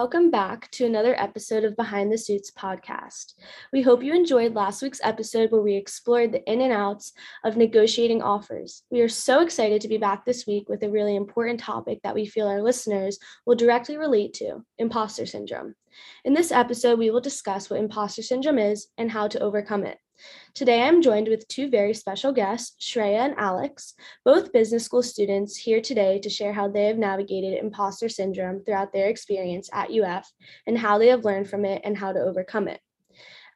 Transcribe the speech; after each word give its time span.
Welcome 0.00 0.30
back 0.30 0.70
to 0.70 0.86
another 0.86 1.14
episode 1.20 1.62
of 1.62 1.76
Behind 1.76 2.10
the 2.10 2.16
Suits 2.16 2.50
podcast. 2.50 3.34
We 3.70 3.82
hope 3.82 4.02
you 4.02 4.14
enjoyed 4.14 4.54
last 4.54 4.80
week's 4.80 5.02
episode 5.04 5.52
where 5.52 5.60
we 5.60 5.76
explored 5.76 6.32
the 6.32 6.42
in 6.50 6.62
and 6.62 6.72
outs 6.72 7.12
of 7.44 7.58
negotiating 7.58 8.22
offers. 8.22 8.82
We 8.90 9.02
are 9.02 9.10
so 9.10 9.42
excited 9.42 9.82
to 9.82 9.88
be 9.88 9.98
back 9.98 10.24
this 10.24 10.46
week 10.46 10.70
with 10.70 10.82
a 10.82 10.88
really 10.88 11.16
important 11.16 11.60
topic 11.60 11.98
that 12.02 12.14
we 12.14 12.24
feel 12.24 12.48
our 12.48 12.62
listeners 12.62 13.18
will 13.44 13.56
directly 13.56 13.98
relate 13.98 14.32
to 14.36 14.64
imposter 14.78 15.26
syndrome. 15.26 15.74
In 16.24 16.32
this 16.32 16.50
episode, 16.50 16.98
we 16.98 17.10
will 17.10 17.20
discuss 17.20 17.68
what 17.68 17.78
imposter 17.78 18.22
syndrome 18.22 18.58
is 18.58 18.86
and 18.96 19.10
how 19.10 19.28
to 19.28 19.40
overcome 19.40 19.84
it. 19.84 19.98
Today, 20.54 20.82
I'm 20.82 21.02
joined 21.02 21.28
with 21.28 21.46
two 21.48 21.70
very 21.70 21.94
special 21.94 22.32
guests, 22.32 22.76
Shreya 22.80 23.20
and 23.20 23.34
Alex, 23.36 23.94
both 24.24 24.52
business 24.52 24.84
school 24.84 25.02
students 25.02 25.56
here 25.56 25.80
today 25.80 26.18
to 26.20 26.30
share 26.30 26.52
how 26.52 26.68
they 26.68 26.86
have 26.86 26.98
navigated 26.98 27.58
imposter 27.62 28.08
syndrome 28.08 28.64
throughout 28.64 28.92
their 28.92 29.08
experience 29.08 29.70
at 29.72 29.90
UF 29.90 30.30
and 30.66 30.76
how 30.76 30.98
they 30.98 31.08
have 31.08 31.24
learned 31.24 31.48
from 31.48 31.64
it 31.64 31.82
and 31.84 31.96
how 31.96 32.12
to 32.12 32.20
overcome 32.20 32.68
it. 32.68 32.80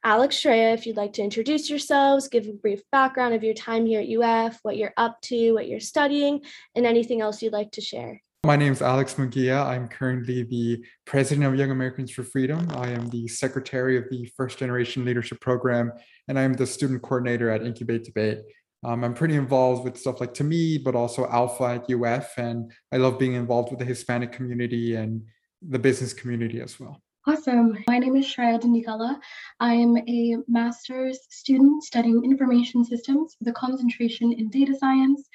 Alex, 0.03 0.35
Shreya, 0.35 0.73
if 0.73 0.85
you'd 0.85 0.97
like 0.97 1.13
to 1.13 1.23
introduce 1.23 1.69
yourselves, 1.69 2.27
give 2.27 2.45
a 2.47 2.53
brief 2.53 2.81
background 2.91 3.33
of 3.33 3.43
your 3.43 3.55
time 3.55 3.87
here 3.87 4.01
at 4.01 4.07
UF, 4.07 4.59
what 4.61 4.77
you're 4.77 4.93
up 4.97 5.19
to, 5.23 5.53
what 5.53 5.67
you're 5.67 5.79
studying, 5.79 6.41
and 6.75 6.85
anything 6.85 7.21
else 7.21 7.41
you'd 7.41 7.53
like 7.53 7.71
to 7.71 7.81
share. 7.81 8.21
My 8.45 8.55
name 8.55 8.73
is 8.73 8.83
Alex 8.83 9.15
Mugia. 9.15 9.65
I'm 9.65 9.87
currently 9.87 10.43
the 10.43 10.85
president 11.05 11.47
of 11.47 11.55
Young 11.55 11.71
Americans 11.71 12.11
for 12.11 12.21
Freedom. 12.21 12.67
I 12.75 12.89
am 12.89 13.09
the 13.09 13.27
secretary 13.27 13.97
of 13.97 14.07
the 14.11 14.31
First 14.37 14.59
Generation 14.59 15.03
Leadership 15.03 15.41
Program, 15.41 15.91
and 16.27 16.39
I'm 16.39 16.53
the 16.53 16.67
student 16.67 17.01
coordinator 17.01 17.49
at 17.49 17.63
Incubate 17.63 18.03
Debate. 18.03 18.39
Um, 18.83 19.03
I'm 19.03 19.13
pretty 19.13 19.35
involved 19.35 19.83
with 19.83 19.97
stuff 19.97 20.19
like 20.19 20.33
TAMID, 20.33 20.83
but 20.83 20.95
also 20.95 21.27
Alpha 21.27 21.63
at 21.63 21.91
UF, 21.91 22.37
and 22.37 22.71
I 22.91 22.97
love 22.97 23.17
being 23.17 23.33
involved 23.33 23.71
with 23.71 23.79
the 23.79 23.85
Hispanic 23.85 24.31
community 24.31 24.95
and 24.95 25.23
the 25.67 25.79
business 25.79 26.13
community 26.13 26.61
as 26.61 26.79
well. 26.79 27.01
Awesome. 27.27 27.75
My 27.87 27.97
name 27.97 28.15
is 28.15 28.27
Shreya 28.27 28.61
Dandikala. 28.61 29.17
I 29.59 29.73
am 29.73 29.97
a 29.97 30.37
master's 30.47 31.19
student 31.31 31.83
studying 31.83 32.23
information 32.23 32.85
systems 32.85 33.35
with 33.39 33.47
a 33.47 33.53
concentration 33.53 34.31
in 34.31 34.49
data 34.49 34.75
science. 34.77 35.27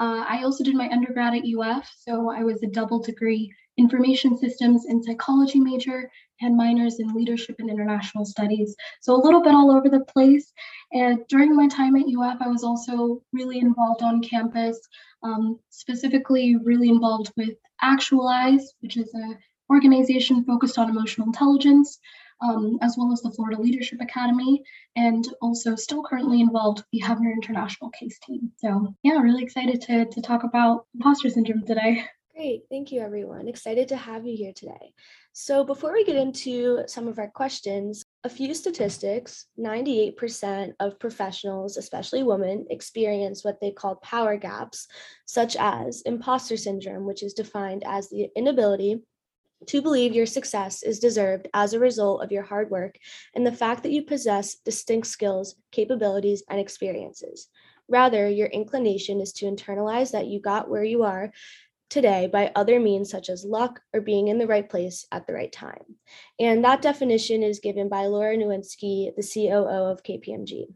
Uh, 0.00 0.24
I 0.28 0.42
also 0.42 0.64
did 0.64 0.74
my 0.74 0.88
undergrad 0.88 1.34
at 1.34 1.44
UF, 1.44 1.88
so 1.96 2.30
I 2.30 2.42
was 2.42 2.62
a 2.64 2.66
double 2.66 2.98
degree 2.98 3.54
information 3.78 4.36
systems 4.36 4.86
and 4.86 5.04
psychology 5.04 5.60
major 5.60 6.10
and 6.40 6.56
minors 6.56 7.00
in 7.00 7.14
leadership 7.14 7.56
and 7.58 7.70
international 7.70 8.24
studies. 8.24 8.76
So 9.00 9.14
a 9.14 9.22
little 9.24 9.42
bit 9.42 9.54
all 9.54 9.70
over 9.70 9.88
the 9.88 10.00
place. 10.00 10.52
And 10.92 11.20
during 11.28 11.56
my 11.56 11.68
time 11.68 11.96
at 11.96 12.06
UF, 12.06 12.38
I 12.40 12.48
was 12.48 12.64
also 12.64 13.22
really 13.32 13.58
involved 13.58 14.02
on 14.02 14.22
campus, 14.22 14.78
um, 15.22 15.58
specifically 15.70 16.56
really 16.56 16.88
involved 16.88 17.32
with 17.36 17.56
Actualize, 17.82 18.74
which 18.80 18.96
is 18.96 19.12
a 19.14 19.38
organization 19.70 20.44
focused 20.44 20.78
on 20.78 20.88
emotional 20.88 21.26
intelligence 21.26 21.98
um, 22.42 22.78
as 22.82 22.96
well 22.98 23.12
as 23.12 23.22
the 23.22 23.30
Florida 23.30 23.60
Leadership 23.60 24.00
Academy, 24.00 24.62
and 24.94 25.26
also 25.40 25.74
still 25.74 26.02
currently 26.02 26.40
involved 26.40 26.78
with 26.78 26.86
the 26.92 27.00
Heavener 27.00 27.32
International 27.32 27.90
Case 27.90 28.18
Team. 28.20 28.52
So, 28.56 28.94
yeah, 29.02 29.14
really 29.14 29.42
excited 29.42 29.80
to, 29.82 30.06
to 30.06 30.22
talk 30.22 30.44
about 30.44 30.86
imposter 30.94 31.30
syndrome 31.30 31.64
today. 31.64 32.04
Great. 32.36 32.64
Thank 32.68 32.92
you, 32.92 33.00
everyone. 33.00 33.48
Excited 33.48 33.88
to 33.88 33.96
have 33.96 34.26
you 34.26 34.36
here 34.36 34.52
today. 34.54 34.92
So, 35.32 35.64
before 35.64 35.94
we 35.94 36.04
get 36.04 36.16
into 36.16 36.82
some 36.86 37.08
of 37.08 37.18
our 37.18 37.30
questions, 37.30 38.04
a 38.24 38.28
few 38.28 38.52
statistics 38.52 39.46
98% 39.58 40.74
of 40.78 40.98
professionals, 40.98 41.78
especially 41.78 42.22
women, 42.24 42.66
experience 42.68 43.42
what 43.42 43.58
they 43.62 43.70
call 43.70 43.96
power 43.96 44.36
gaps, 44.36 44.86
such 45.24 45.56
as 45.58 46.02
imposter 46.02 46.58
syndrome, 46.58 47.06
which 47.06 47.22
is 47.22 47.32
defined 47.32 47.84
as 47.86 48.10
the 48.10 48.28
inability 48.36 49.00
to 49.68 49.80
believe 49.80 50.14
your 50.14 50.26
success 50.26 50.82
is 50.82 50.98
deserved 50.98 51.48
as 51.54 51.72
a 51.72 51.80
result 51.80 52.22
of 52.22 52.32
your 52.32 52.42
hard 52.42 52.68
work 52.68 52.98
and 53.34 53.46
the 53.46 53.50
fact 53.50 53.82
that 53.82 53.92
you 53.92 54.02
possess 54.02 54.56
distinct 54.56 55.06
skills, 55.06 55.54
capabilities, 55.72 56.42
and 56.50 56.60
experiences. 56.60 57.48
Rather, 57.88 58.28
your 58.28 58.48
inclination 58.48 59.20
is 59.20 59.32
to 59.32 59.46
internalize 59.46 60.10
that 60.10 60.26
you 60.26 60.40
got 60.40 60.68
where 60.68 60.82
you 60.82 61.04
are 61.04 61.32
today 61.88 62.28
by 62.32 62.52
other 62.54 62.80
means 62.80 63.10
such 63.10 63.28
as 63.28 63.44
luck 63.44 63.80
or 63.92 64.00
being 64.00 64.28
in 64.28 64.38
the 64.38 64.46
right 64.46 64.68
place 64.68 65.06
at 65.12 65.26
the 65.26 65.32
right 65.32 65.52
time. 65.52 65.96
And 66.38 66.64
that 66.64 66.82
definition 66.82 67.42
is 67.42 67.60
given 67.60 67.88
by 67.88 68.06
Laura 68.06 68.36
Newinski, 68.36 69.14
the 69.14 69.22
COO 69.22 69.90
of 69.90 70.02
KPMG. 70.02 70.66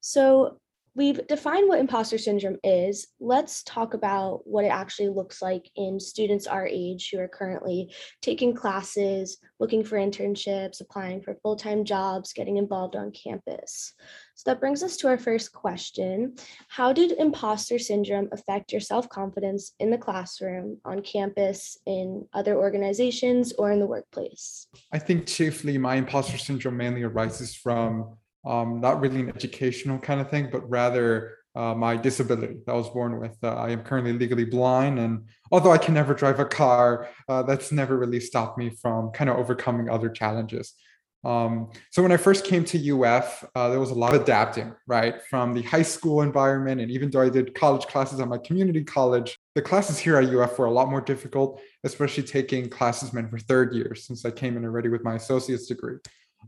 So, 0.00 0.58
we've 0.94 1.26
defined 1.26 1.68
what 1.68 1.78
imposter 1.78 2.18
syndrome 2.18 2.58
is. 2.62 3.06
Let's 3.18 3.62
talk 3.62 3.94
about 3.94 4.42
what 4.44 4.64
it 4.64 4.68
actually 4.68 5.08
looks 5.08 5.40
like 5.40 5.70
in 5.74 5.98
students 5.98 6.46
our 6.46 6.66
age 6.66 7.10
who 7.10 7.18
are 7.18 7.28
currently 7.28 7.94
taking 8.20 8.54
classes, 8.54 9.38
looking 9.58 9.84
for 9.84 9.96
internships, 9.96 10.80
applying 10.80 11.22
for 11.22 11.38
full 11.42 11.56
time 11.56 11.84
jobs, 11.84 12.32
getting 12.32 12.58
involved 12.58 12.96
on 12.96 13.12
campus. 13.12 13.94
So 14.42 14.50
that 14.50 14.58
brings 14.58 14.82
us 14.82 14.96
to 14.96 15.06
our 15.06 15.18
first 15.18 15.52
question 15.52 16.34
How 16.66 16.92
did 16.92 17.12
imposter 17.12 17.78
syndrome 17.78 18.28
affect 18.32 18.72
your 18.72 18.80
self 18.80 19.08
confidence 19.08 19.72
in 19.78 19.88
the 19.88 19.98
classroom, 19.98 20.78
on 20.84 21.00
campus, 21.02 21.78
in 21.86 22.26
other 22.32 22.56
organizations, 22.56 23.52
or 23.52 23.70
in 23.70 23.78
the 23.78 23.86
workplace? 23.86 24.66
I 24.90 24.98
think 24.98 25.28
chiefly 25.28 25.78
my 25.78 25.94
imposter 25.94 26.38
syndrome 26.38 26.76
mainly 26.76 27.04
arises 27.04 27.54
from 27.54 28.16
um, 28.44 28.80
not 28.80 29.00
really 29.00 29.20
an 29.20 29.28
educational 29.28 30.00
kind 30.00 30.20
of 30.20 30.28
thing, 30.28 30.48
but 30.50 30.68
rather 30.68 31.36
uh, 31.54 31.76
my 31.76 31.96
disability 31.96 32.56
that 32.66 32.72
I 32.72 32.74
was 32.74 32.88
born 32.88 33.20
with. 33.20 33.36
Uh, 33.44 33.54
I 33.54 33.70
am 33.70 33.84
currently 33.84 34.12
legally 34.12 34.44
blind, 34.44 34.98
and 34.98 35.24
although 35.52 35.70
I 35.70 35.78
can 35.78 35.94
never 35.94 36.14
drive 36.14 36.40
a 36.40 36.46
car, 36.46 37.08
uh, 37.28 37.44
that's 37.44 37.70
never 37.70 37.96
really 37.96 38.18
stopped 38.18 38.58
me 38.58 38.70
from 38.70 39.12
kind 39.12 39.30
of 39.30 39.36
overcoming 39.36 39.88
other 39.88 40.08
challenges. 40.08 40.74
Um, 41.24 41.70
so 41.90 42.02
when 42.02 42.10
I 42.10 42.16
first 42.16 42.44
came 42.44 42.64
to 42.64 43.02
UF, 43.02 43.44
uh, 43.54 43.68
there 43.68 43.78
was 43.78 43.90
a 43.90 43.94
lot 43.94 44.14
of 44.14 44.22
adapting, 44.22 44.74
right, 44.86 45.22
from 45.30 45.52
the 45.52 45.62
high 45.62 45.82
school 45.82 46.22
environment, 46.22 46.80
and 46.80 46.90
even 46.90 47.10
though 47.10 47.20
I 47.20 47.28
did 47.28 47.54
college 47.54 47.86
classes 47.86 48.18
at 48.18 48.28
my 48.28 48.38
community 48.38 48.82
college, 48.82 49.38
the 49.54 49.62
classes 49.62 49.98
here 49.98 50.16
at 50.16 50.24
UF 50.24 50.58
were 50.58 50.66
a 50.66 50.70
lot 50.70 50.88
more 50.88 51.00
difficult, 51.00 51.60
especially 51.84 52.24
taking 52.24 52.68
classes 52.68 53.12
meant 53.12 53.30
for 53.30 53.38
third 53.38 53.72
years, 53.72 54.04
since 54.04 54.24
I 54.24 54.30
came 54.32 54.56
in 54.56 54.64
already 54.64 54.88
with 54.88 55.04
my 55.04 55.14
associate's 55.14 55.66
degree. 55.66 55.98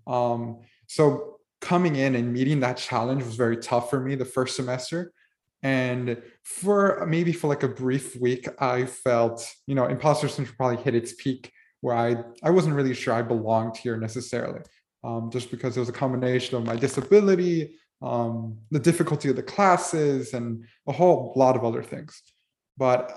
Um, 0.06 0.60
so 0.88 1.38
coming 1.60 1.96
in 1.96 2.14
and 2.14 2.32
meeting 2.32 2.60
that 2.60 2.76
challenge 2.76 3.22
was 3.22 3.36
very 3.36 3.56
tough 3.56 3.88
for 3.90 4.00
me 4.00 4.14
the 4.14 4.24
first 4.24 4.54
semester 4.54 5.12
and 5.62 6.20
for 6.42 7.06
maybe 7.08 7.32
for 7.32 7.48
like 7.48 7.62
a 7.62 7.68
brief 7.68 8.14
week 8.20 8.46
i 8.60 8.84
felt 8.84 9.50
you 9.66 9.74
know 9.74 9.86
imposter 9.86 10.28
syndrome 10.28 10.54
probably 10.56 10.76
hit 10.76 10.94
its 10.94 11.14
peak 11.14 11.50
where 11.84 11.96
i 11.96 12.16
i 12.42 12.50
wasn't 12.50 12.74
really 12.74 12.94
sure 12.94 13.14
i 13.14 13.22
belonged 13.22 13.76
here 13.76 13.96
necessarily 13.96 14.60
um, 15.04 15.30
just 15.30 15.50
because 15.50 15.76
it 15.76 15.80
was 15.80 15.90
a 15.90 16.00
combination 16.04 16.56
of 16.56 16.64
my 16.64 16.76
disability 16.76 17.76
um, 18.02 18.58
the 18.70 18.78
difficulty 18.78 19.30
of 19.30 19.36
the 19.36 19.42
classes 19.42 20.34
and 20.34 20.64
a 20.86 20.92
whole 20.92 21.32
lot 21.36 21.56
of 21.56 21.64
other 21.64 21.82
things. 21.82 22.22
But 22.76 23.12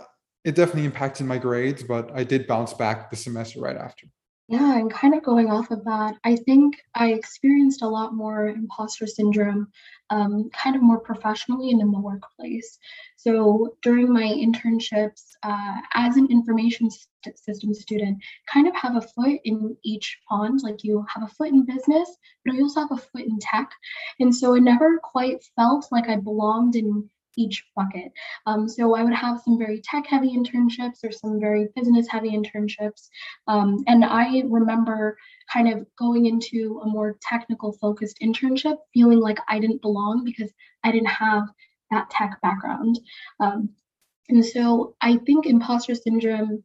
it 0.46 0.56
definitely 0.56 0.86
impacted 0.86 1.26
my 1.26 1.38
grades 1.38 1.84
but 1.84 2.10
i 2.16 2.24
did 2.24 2.48
bounce 2.48 2.74
back 2.74 3.10
the 3.10 3.18
semester 3.18 3.60
right 3.60 3.76
after. 3.76 4.08
Yeah, 4.48 4.78
and 4.78 4.90
kind 4.90 5.14
of 5.14 5.24
going 5.24 5.52
off 5.52 5.72
of 5.72 5.84
that, 5.84 6.16
I 6.24 6.38
think 6.38 6.78
I 6.96 7.12
experienced 7.12 7.82
a 7.82 7.88
lot 7.88 8.14
more 8.14 8.48
imposter 8.48 9.06
syndrome, 9.06 9.68
um, 10.10 10.50
kind 10.52 10.76
of 10.76 10.82
more 10.82 11.00
professionally 11.00 11.72
and 11.72 11.82
in 11.82 11.92
the 11.92 12.00
workplace. 12.00 12.80
So 13.16 13.76
during 13.82 14.12
my 14.12 14.24
internships, 14.24 15.24
uh, 15.44 15.78
as 15.94 16.18
an 16.18 16.28
information 16.30 16.90
st- 16.90 17.38
system 17.38 17.74
student, 17.74 18.24
kind 18.52 18.68
of 18.68 18.76
have 18.76 18.96
a 18.96 19.02
foot 19.02 19.40
in 19.44 19.76
each 19.84 20.18
pond. 20.30 20.62
Like 20.64 20.84
you 20.84 21.06
have 21.14 21.24
a 21.24 21.34
foot 21.34 21.50
in 21.50 21.66
business, 21.66 22.10
but 22.46 22.56
you 22.56 22.64
also 22.64 22.82
have 22.82 22.92
a 22.92 22.98
foot 22.98 23.24
in 23.24 23.38
tech. 23.40 23.70
And 24.20 24.34
so 24.34 24.56
I 24.56 24.60
never 24.60 25.00
quite 25.00 25.44
felt 25.56 25.88
like 25.92 26.08
I 26.08 26.16
belonged 26.16 26.76
in 26.76 27.10
each 27.38 27.64
bucket. 27.76 28.12
Um, 28.46 28.68
so 28.68 28.96
I 28.96 29.04
would 29.04 29.14
have 29.14 29.40
some 29.42 29.58
very 29.58 29.82
tech 29.82 30.06
heavy 30.08 30.36
internships 30.36 31.04
or 31.04 31.12
some 31.12 31.40
very 31.40 31.68
business 31.76 32.08
heavy 32.08 32.32
internships. 32.32 33.08
Um, 33.48 33.84
and 33.88 34.04
I 34.04 34.44
remember 34.48 35.18
kind 35.52 35.72
of 35.72 35.86
going 35.98 36.26
into 36.26 36.82
a 36.84 36.88
more 36.88 37.16
technical 37.22 37.74
focused 37.74 38.18
internship 38.22 38.78
feeling 38.94 39.20
like 39.20 39.40
I 39.48 39.60
didn't 39.60 39.82
belong 39.82 40.24
because 40.26 40.52
I 40.84 40.92
didn't 40.92 41.08
have 41.08 41.44
that 41.92 42.10
tech 42.10 42.38
background. 42.42 43.00
Um, 43.40 43.70
and 44.30 44.44
so 44.44 44.96
I 45.02 45.18
think 45.18 45.46
imposter 45.46 45.96
syndrome 45.96 46.64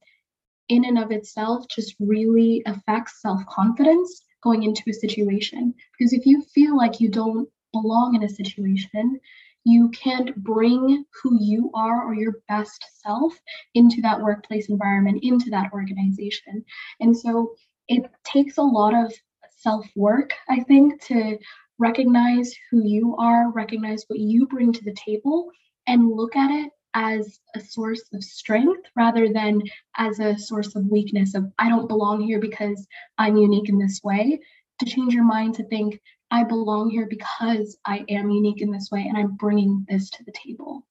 in 0.68 0.84
and 0.84 0.98
of 0.98 1.12
itself 1.12 1.66
just 1.68 1.94
really 2.00 2.62
affects 2.66 3.20
self 3.20 3.44
confidence 3.46 4.22
going 4.42 4.64
into 4.64 4.82
a 4.88 4.92
situation. 4.92 5.74
Because 5.96 6.12
if 6.12 6.26
you 6.26 6.42
feel 6.54 6.76
like 6.76 7.00
you 7.00 7.08
don't 7.08 7.48
belong 7.72 8.14
in 8.14 8.24
a 8.24 8.28
situation, 8.28 9.20
you 9.64 9.88
can't 9.90 10.34
bring 10.36 11.04
who 11.22 11.38
you 11.40 11.70
are 11.74 12.04
or 12.04 12.14
your 12.14 12.34
best 12.48 12.84
self 13.04 13.38
into 13.74 14.00
that 14.02 14.20
workplace 14.20 14.68
environment, 14.68 15.20
into 15.22 15.50
that 15.50 15.72
organization. 15.72 16.64
And 17.00 17.16
so 17.16 17.54
it 17.88 18.04
takes 18.24 18.58
a 18.58 18.62
lot 18.62 18.94
of 18.94 19.12
self 19.58 19.86
work, 19.94 20.32
I 20.48 20.60
think, 20.60 21.00
to 21.06 21.38
recognize 21.78 22.54
who 22.70 22.84
you 22.84 23.16
are, 23.18 23.50
recognize 23.52 24.04
what 24.08 24.18
you 24.18 24.46
bring 24.46 24.72
to 24.72 24.84
the 24.84 24.94
table, 24.94 25.50
and 25.86 26.10
look 26.10 26.36
at 26.36 26.50
it 26.50 26.70
as 26.94 27.40
a 27.54 27.60
source 27.60 28.02
of 28.12 28.22
strength 28.22 28.82
rather 28.96 29.32
than 29.32 29.62
as 29.96 30.20
a 30.20 30.36
source 30.36 30.74
of 30.76 30.86
weakness 30.86 31.34
of 31.34 31.50
I 31.58 31.68
don't 31.68 31.88
belong 31.88 32.20
here 32.20 32.38
because 32.38 32.86
I'm 33.18 33.36
unique 33.36 33.68
in 33.68 33.78
this 33.78 34.00
way. 34.04 34.40
To 34.80 34.86
change 34.86 35.14
your 35.14 35.24
mind 35.24 35.54
to 35.54 35.64
think 35.64 36.00
I 36.32 36.44
belong 36.44 36.88
here 36.88 37.06
because 37.06 37.76
I 37.84 38.06
am 38.08 38.30
unique 38.30 38.62
in 38.62 38.72
this 38.72 38.88
way 38.90 39.04
and 39.06 39.18
I'm 39.18 39.36
bringing 39.36 39.84
this 39.86 40.08
to 40.10 40.24
the 40.24 40.32
table. 40.32 40.86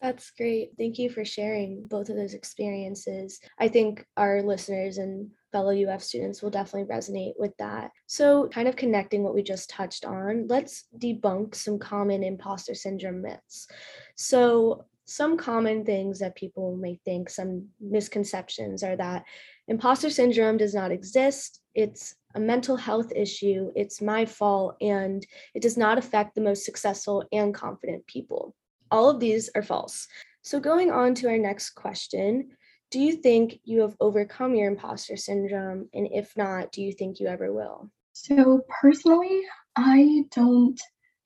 That's 0.00 0.30
great. 0.30 0.70
Thank 0.78 0.98
you 0.98 1.10
for 1.10 1.24
sharing 1.24 1.82
both 1.82 2.08
of 2.08 2.14
those 2.14 2.34
experiences. 2.34 3.40
I 3.58 3.66
think 3.66 4.06
our 4.16 4.42
listeners 4.42 4.98
and 4.98 5.28
fellow 5.50 5.74
UF 5.74 6.04
students 6.04 6.40
will 6.40 6.50
definitely 6.50 6.94
resonate 6.94 7.32
with 7.36 7.52
that. 7.58 7.90
So, 8.06 8.48
kind 8.48 8.68
of 8.68 8.76
connecting 8.76 9.24
what 9.24 9.34
we 9.34 9.42
just 9.42 9.70
touched 9.70 10.04
on, 10.04 10.46
let's 10.46 10.84
debunk 10.96 11.56
some 11.56 11.80
common 11.80 12.22
imposter 12.22 12.74
syndrome 12.74 13.22
myths. 13.22 13.66
So, 14.14 14.84
some 15.06 15.36
common 15.36 15.84
things 15.84 16.20
that 16.20 16.36
people 16.36 16.76
may 16.76 17.00
think, 17.04 17.30
some 17.30 17.68
misconceptions 17.80 18.84
are 18.84 18.96
that 18.96 19.24
imposter 19.66 20.10
syndrome 20.10 20.58
does 20.58 20.74
not 20.74 20.92
exist. 20.92 21.60
It's 21.74 22.14
a 22.36 22.40
mental 22.40 22.76
health 22.76 23.10
issue. 23.16 23.72
It's 23.74 24.02
my 24.02 24.26
fault, 24.26 24.76
and 24.80 25.26
it 25.54 25.62
does 25.62 25.76
not 25.76 25.98
affect 25.98 26.34
the 26.34 26.42
most 26.42 26.64
successful 26.64 27.24
and 27.32 27.54
confident 27.54 28.06
people. 28.06 28.54
All 28.90 29.08
of 29.08 29.18
these 29.18 29.50
are 29.56 29.62
false. 29.62 30.06
So, 30.42 30.60
going 30.60 30.92
on 30.92 31.14
to 31.16 31.28
our 31.28 31.38
next 31.38 31.70
question 31.70 32.50
Do 32.90 33.00
you 33.00 33.14
think 33.14 33.58
you 33.64 33.80
have 33.80 33.96
overcome 33.98 34.54
your 34.54 34.70
imposter 34.70 35.16
syndrome? 35.16 35.88
And 35.92 36.08
if 36.12 36.36
not, 36.36 36.70
do 36.70 36.82
you 36.82 36.92
think 36.92 37.18
you 37.18 37.26
ever 37.26 37.52
will? 37.52 37.90
So, 38.12 38.60
personally, 38.80 39.40
I 39.74 40.24
don't 40.30 40.80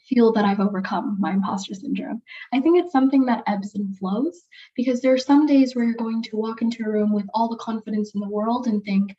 feel 0.08 0.32
that 0.32 0.44
I've 0.44 0.60
overcome 0.60 1.16
my 1.20 1.32
imposter 1.32 1.74
syndrome. 1.74 2.22
I 2.52 2.60
think 2.60 2.78
it's 2.78 2.92
something 2.92 3.24
that 3.26 3.44
ebbs 3.46 3.74
and 3.74 3.96
flows 3.98 4.44
because 4.76 5.00
there 5.00 5.12
are 5.12 5.18
some 5.18 5.46
days 5.46 5.74
where 5.74 5.84
you're 5.84 5.94
going 5.94 6.22
to 6.22 6.36
walk 6.36 6.62
into 6.62 6.84
a 6.84 6.88
room 6.88 7.12
with 7.12 7.26
all 7.34 7.48
the 7.48 7.56
confidence 7.56 8.12
in 8.14 8.20
the 8.20 8.28
world 8.28 8.66
and 8.66 8.82
think, 8.82 9.16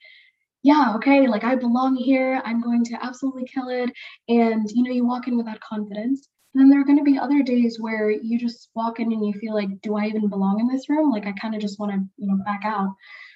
yeah, 0.64 0.94
okay, 0.96 1.28
like 1.28 1.44
I 1.44 1.56
belong 1.56 1.96
here. 1.96 2.42
I'm 2.46 2.62
going 2.62 2.84
to 2.86 3.04
absolutely 3.04 3.46
kill 3.46 3.70
it. 3.70 3.90
And, 4.30 4.70
you 4.72 4.84
know, 4.84 4.92
you 4.92 5.06
walk 5.06 5.28
in 5.28 5.38
with 5.38 5.48
that 5.48 5.62
confidence. 5.62 6.28
And 6.54 6.62
then 6.62 6.70
there 6.70 6.82
are 6.82 6.86
going 6.86 6.98
to 6.98 7.04
be 7.04 7.18
other 7.18 7.42
days 7.42 7.80
where 7.80 8.12
you 8.12 8.38
just 8.38 8.70
walk 8.76 9.00
in 9.00 9.12
and 9.12 9.26
you 9.26 9.34
feel 9.34 9.54
like, 9.54 9.82
do 9.82 9.96
I 9.96 10.08
even 10.08 10.28
belong 10.28 10.60
in 10.60 10.68
this 10.68 10.90
room? 10.90 11.10
Like 11.10 11.26
I 11.26 11.32
kind 11.32 11.56
of 11.56 11.62
just 11.62 11.80
want 11.80 11.94
to, 11.94 12.00
you 12.18 12.28
know, 12.28 12.44
back 12.44 12.62
out. 12.66 12.94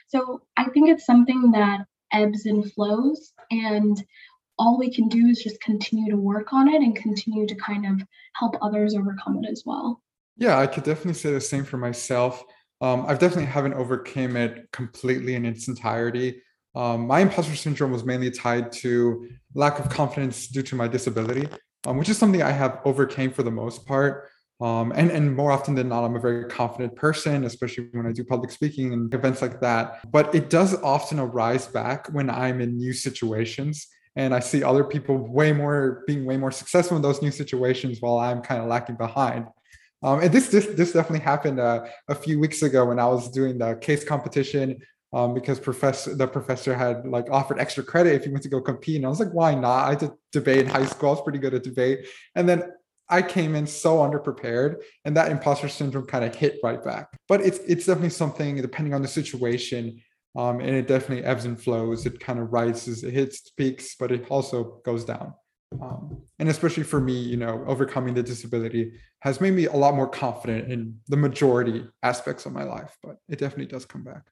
So 0.07 0.41
I 0.57 0.65
think 0.65 0.89
it's 0.89 1.05
something 1.05 1.51
that 1.51 1.85
ebbs 2.11 2.45
and 2.45 2.71
flows. 2.73 3.33
And 3.49 4.03
all 4.59 4.77
we 4.77 4.93
can 4.93 5.07
do 5.07 5.27
is 5.27 5.41
just 5.41 5.61
continue 5.61 6.11
to 6.11 6.17
work 6.17 6.53
on 6.53 6.67
it 6.67 6.81
and 6.81 6.95
continue 6.95 7.47
to 7.47 7.55
kind 7.55 7.85
of 7.85 8.05
help 8.33 8.55
others 8.61 8.95
overcome 8.95 9.43
it 9.43 9.49
as 9.49 9.63
well. 9.65 10.01
Yeah, 10.37 10.59
I 10.59 10.67
could 10.67 10.83
definitely 10.83 11.13
say 11.13 11.31
the 11.31 11.41
same 11.41 11.63
for 11.63 11.77
myself. 11.77 12.43
Um, 12.81 13.05
I've 13.07 13.19
definitely 13.19 13.45
haven't 13.45 13.73
overcame 13.73 14.35
it 14.35 14.67
completely 14.71 15.35
in 15.35 15.45
its 15.45 15.67
entirety. 15.67 16.41
Um, 16.75 17.07
my 17.07 17.21
imposter 17.21 17.55
syndrome 17.55 17.91
was 17.91 18.03
mainly 18.03 18.31
tied 18.31 18.71
to 18.73 19.29
lack 19.53 19.79
of 19.79 19.89
confidence 19.89 20.47
due 20.47 20.63
to 20.63 20.75
my 20.75 20.87
disability 20.87 21.47
um, 21.85 21.97
which 21.97 22.09
is 22.09 22.17
something 22.17 22.41
I 22.41 22.51
have 22.51 22.79
overcame 22.85 23.31
for 23.31 23.43
the 23.43 23.51
most 23.51 23.85
part. 23.85 24.29
Um, 24.61 24.93
and, 24.95 25.11
and 25.11 25.35
more 25.35 25.51
often 25.51 25.75
than 25.75 25.89
not, 25.89 26.05
I'm 26.05 26.15
a 26.15 26.19
very 26.19 26.45
confident 26.45 26.95
person, 26.95 27.43
especially 27.43 27.87
when 27.91 28.07
I 28.07 28.13
do 28.13 28.23
public 28.23 28.51
speaking 28.51 28.93
and 28.93 29.13
events 29.13 29.41
like 29.41 29.59
that. 29.61 29.99
But 30.09 30.33
it 30.33 30.49
does 30.49 30.81
often 30.81 31.19
arise 31.19 31.67
back 31.67 32.07
when 32.13 32.29
I'm 32.29 32.61
in 32.61 32.77
new 32.77 32.93
situations 32.93 33.87
and 34.15 34.33
I 34.33 34.39
see 34.39 34.63
other 34.63 34.85
people 34.85 35.17
way 35.17 35.51
more 35.51 36.03
being 36.07 36.23
way 36.23 36.37
more 36.37 36.51
successful 36.51 36.95
in 36.95 37.03
those 37.03 37.21
new 37.21 37.31
situations 37.31 38.01
while 38.01 38.17
I'm 38.17 38.41
kind 38.41 38.61
of 38.61 38.67
lacking 38.67 38.95
behind. 38.95 39.47
Um, 40.03 40.21
and 40.21 40.31
this, 40.31 40.47
this 40.47 40.67
this 40.67 40.93
definitely 40.93 41.25
happened 41.25 41.59
uh, 41.59 41.85
a 42.07 42.15
few 42.15 42.39
weeks 42.39 42.61
ago 42.61 42.85
when 42.85 42.99
I 42.99 43.07
was 43.07 43.29
doing 43.29 43.57
the 43.57 43.75
case 43.75 44.05
competition 44.05 44.77
um, 45.15 45.33
because 45.33 45.61
professor 45.61 46.13
the 46.13 46.27
professor 46.27 46.75
had 46.75 47.07
like 47.07 47.31
offered 47.31 47.57
extra 47.57 47.83
credit 47.83 48.15
if 48.15 48.25
you 48.25 48.33
went 48.33 48.43
to 48.43 48.49
go 48.49 48.59
compete. 48.59 48.97
And 48.97 49.05
I 49.05 49.09
was 49.09 49.21
like, 49.21 49.31
why 49.31 49.55
not? 49.55 49.87
I 49.87 49.95
did 49.95 50.11
debate 50.33 50.59
in 50.59 50.67
high 50.67 50.85
school. 50.85 51.09
I 51.09 51.13
was 51.13 51.21
pretty 51.21 51.39
good 51.39 51.53
at 51.53 51.63
debate. 51.63 52.05
And 52.35 52.47
then 52.47 52.73
I 53.07 53.21
came 53.21 53.55
in 53.55 53.65
so 53.65 53.99
underprepared, 53.99 54.81
and 55.05 55.15
that 55.15 55.31
imposter 55.31 55.69
syndrome 55.69 56.05
kind 56.05 56.25
of 56.25 56.35
hit 56.35 56.59
right 56.61 56.83
back. 56.83 57.07
But 57.29 57.41
it's 57.41 57.59
it's 57.59 57.85
definitely 57.85 58.09
something 58.09 58.57
depending 58.57 58.93
on 58.93 59.01
the 59.01 59.07
situation, 59.07 60.01
um, 60.35 60.59
and 60.59 60.71
it 60.71 60.87
definitely 60.87 61.23
ebbs 61.23 61.45
and 61.45 61.59
flows. 61.61 62.05
It 62.05 62.19
kind 62.19 62.39
of 62.39 62.51
rises, 62.51 63.03
it 63.03 63.13
hits 63.13 63.51
peaks, 63.51 63.95
but 63.97 64.11
it 64.11 64.29
also 64.29 64.81
goes 64.83 65.05
down. 65.05 65.33
Um, 65.81 66.23
and 66.39 66.49
especially 66.49 66.83
for 66.83 66.99
me, 66.99 67.13
you 67.13 67.37
know, 67.37 67.63
overcoming 67.67 68.13
the 68.15 68.23
disability 68.23 68.93
has 69.21 69.39
made 69.39 69.53
me 69.53 69.65
a 69.65 69.75
lot 69.75 69.95
more 69.95 70.07
confident 70.09 70.71
in 70.71 70.99
the 71.07 71.17
majority 71.17 71.87
aspects 72.03 72.45
of 72.45 72.51
my 72.51 72.63
life. 72.63 72.97
But 73.01 73.17
it 73.29 73.39
definitely 73.39 73.67
does 73.67 73.85
come 73.85 74.03
back. 74.03 74.23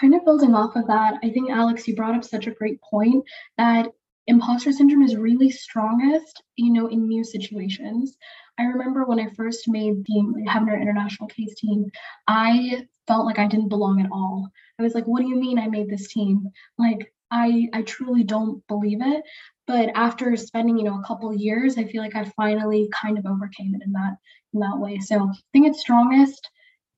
Kind 0.00 0.14
of 0.14 0.24
building 0.24 0.54
off 0.54 0.74
of 0.74 0.86
that, 0.86 1.18
I 1.22 1.28
think 1.30 1.50
Alex, 1.50 1.86
you 1.86 1.94
brought 1.94 2.14
up 2.14 2.24
such 2.24 2.46
a 2.46 2.50
great 2.54 2.80
point 2.80 3.22
that 3.58 3.92
imposter 4.26 4.72
syndrome 4.72 5.02
is 5.02 5.16
really 5.16 5.50
strongest, 5.50 6.42
you 6.56 6.72
know, 6.72 6.86
in 6.86 7.06
new 7.06 7.22
situations. 7.22 8.16
I 8.58 8.62
remember 8.64 9.04
when 9.04 9.20
I 9.20 9.28
first 9.30 9.68
made 9.68 10.04
the 10.06 10.44
Heavener 10.48 10.80
International 10.80 11.28
Case 11.28 11.54
team, 11.56 11.90
I 12.26 12.86
felt 13.06 13.26
like 13.26 13.38
I 13.38 13.46
didn't 13.46 13.68
belong 13.68 14.00
at 14.00 14.10
all. 14.10 14.48
I 14.78 14.82
was 14.82 14.94
like, 14.94 15.04
what 15.04 15.20
do 15.20 15.28
you 15.28 15.36
mean 15.36 15.58
I 15.58 15.68
made 15.68 15.90
this 15.90 16.08
team? 16.08 16.48
Like, 16.78 17.12
I 17.30 17.68
I 17.74 17.82
truly 17.82 18.24
don't 18.24 18.66
believe 18.68 19.02
it. 19.02 19.22
But 19.66 19.90
after 19.94 20.34
spending, 20.36 20.78
you 20.78 20.84
know, 20.84 20.98
a 20.98 21.04
couple 21.06 21.32
years, 21.34 21.76
I 21.76 21.84
feel 21.84 22.02
like 22.02 22.16
I 22.16 22.24
finally 22.36 22.88
kind 22.94 23.18
of 23.18 23.26
overcame 23.26 23.74
it 23.74 23.82
in 23.84 23.92
that 23.92 24.16
in 24.54 24.60
that 24.60 24.78
way. 24.78 24.98
So 25.00 25.28
I 25.28 25.34
think 25.52 25.66
it's 25.66 25.80
strongest 25.80 26.48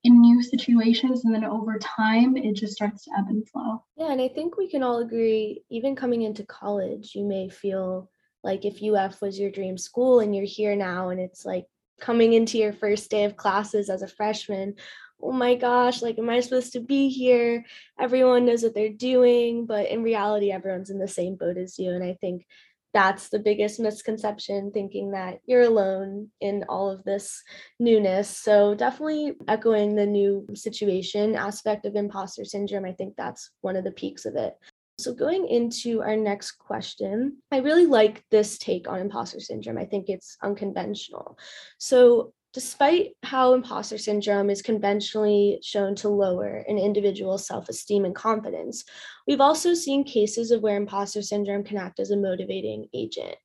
in 0.03 0.21
new 0.21 0.41
situations 0.41 1.25
and 1.25 1.33
then 1.33 1.43
over 1.43 1.77
time 1.79 2.37
it 2.37 2.55
just 2.55 2.73
starts 2.73 3.03
to 3.03 3.11
ebb 3.17 3.25
and 3.29 3.47
flow. 3.49 3.83
Yeah 3.97 4.11
and 4.11 4.21
i 4.21 4.27
think 4.27 4.57
we 4.57 4.69
can 4.69 4.83
all 4.83 4.99
agree 4.99 5.63
even 5.69 5.95
coming 5.95 6.21
into 6.21 6.45
college 6.45 7.13
you 7.15 7.25
may 7.25 7.49
feel 7.49 8.09
like 8.43 8.63
if 8.63 8.81
uf 8.81 9.21
was 9.21 9.39
your 9.39 9.51
dream 9.51 9.77
school 9.77 10.21
and 10.21 10.35
you're 10.35 10.45
here 10.45 10.75
now 10.75 11.09
and 11.09 11.19
it's 11.19 11.45
like 11.45 11.65
coming 11.99 12.33
into 12.33 12.57
your 12.57 12.71
first 12.71 13.11
day 13.11 13.25
of 13.25 13.35
classes 13.35 13.89
as 13.89 14.01
a 14.01 14.07
freshman 14.07 14.75
oh 15.21 15.33
my 15.33 15.55
gosh 15.55 16.01
like 16.01 16.17
am 16.17 16.29
i 16.29 16.39
supposed 16.39 16.71
to 16.73 16.79
be 16.79 17.09
here? 17.09 17.65
Everyone 17.99 18.45
knows 18.45 18.63
what 18.63 18.73
they're 18.73 18.89
doing 18.89 19.65
but 19.65 19.89
in 19.89 20.01
reality 20.01 20.51
everyone's 20.51 20.89
in 20.89 20.99
the 20.99 21.09
same 21.09 21.35
boat 21.35 21.57
as 21.57 21.77
you 21.77 21.91
and 21.91 22.03
i 22.03 22.17
think 22.21 22.45
that's 22.93 23.29
the 23.29 23.39
biggest 23.39 23.79
misconception 23.79 24.71
thinking 24.71 25.11
that 25.11 25.39
you're 25.45 25.61
alone 25.61 26.29
in 26.41 26.65
all 26.67 26.89
of 26.89 27.03
this 27.03 27.41
newness. 27.79 28.29
So 28.35 28.73
definitely 28.73 29.35
echoing 29.47 29.95
the 29.95 30.05
new 30.05 30.47
situation 30.55 31.35
aspect 31.35 31.85
of 31.85 31.95
imposter 31.95 32.45
syndrome 32.45 32.85
i 32.85 32.93
think 32.93 33.15
that's 33.15 33.51
one 33.61 33.75
of 33.75 33.83
the 33.83 33.91
peaks 33.91 34.25
of 34.25 34.35
it. 34.35 34.55
So 34.99 35.13
going 35.13 35.47
into 35.47 36.01
our 36.01 36.17
next 36.17 36.53
question 36.53 37.37
i 37.51 37.57
really 37.57 37.85
like 37.85 38.23
this 38.31 38.57
take 38.57 38.87
on 38.89 38.99
imposter 38.99 39.39
syndrome. 39.39 39.77
I 39.77 39.85
think 39.85 40.09
it's 40.09 40.37
unconventional. 40.41 41.37
So 41.77 42.33
Despite 42.51 43.11
how 43.21 43.53
imposter 43.53 43.99
syndrome 43.99 44.49
is 44.49 44.63
conventionally 44.63 45.59
shown 45.61 45.93
to 45.97 46.09
lower 46.09 46.65
an 46.67 46.79
individual's 46.79 47.45
self 47.45 47.69
esteem 47.69 48.05
and 48.05 48.15
confidence, 48.15 48.83
we've 49.27 49.41
also 49.41 49.75
seen 49.75 50.03
cases 50.03 50.49
of 50.49 50.61
where 50.61 50.75
imposter 50.75 51.21
syndrome 51.21 51.63
can 51.63 51.77
act 51.77 51.99
as 51.99 52.09
a 52.09 52.17
motivating 52.17 52.87
agent. 52.93 53.35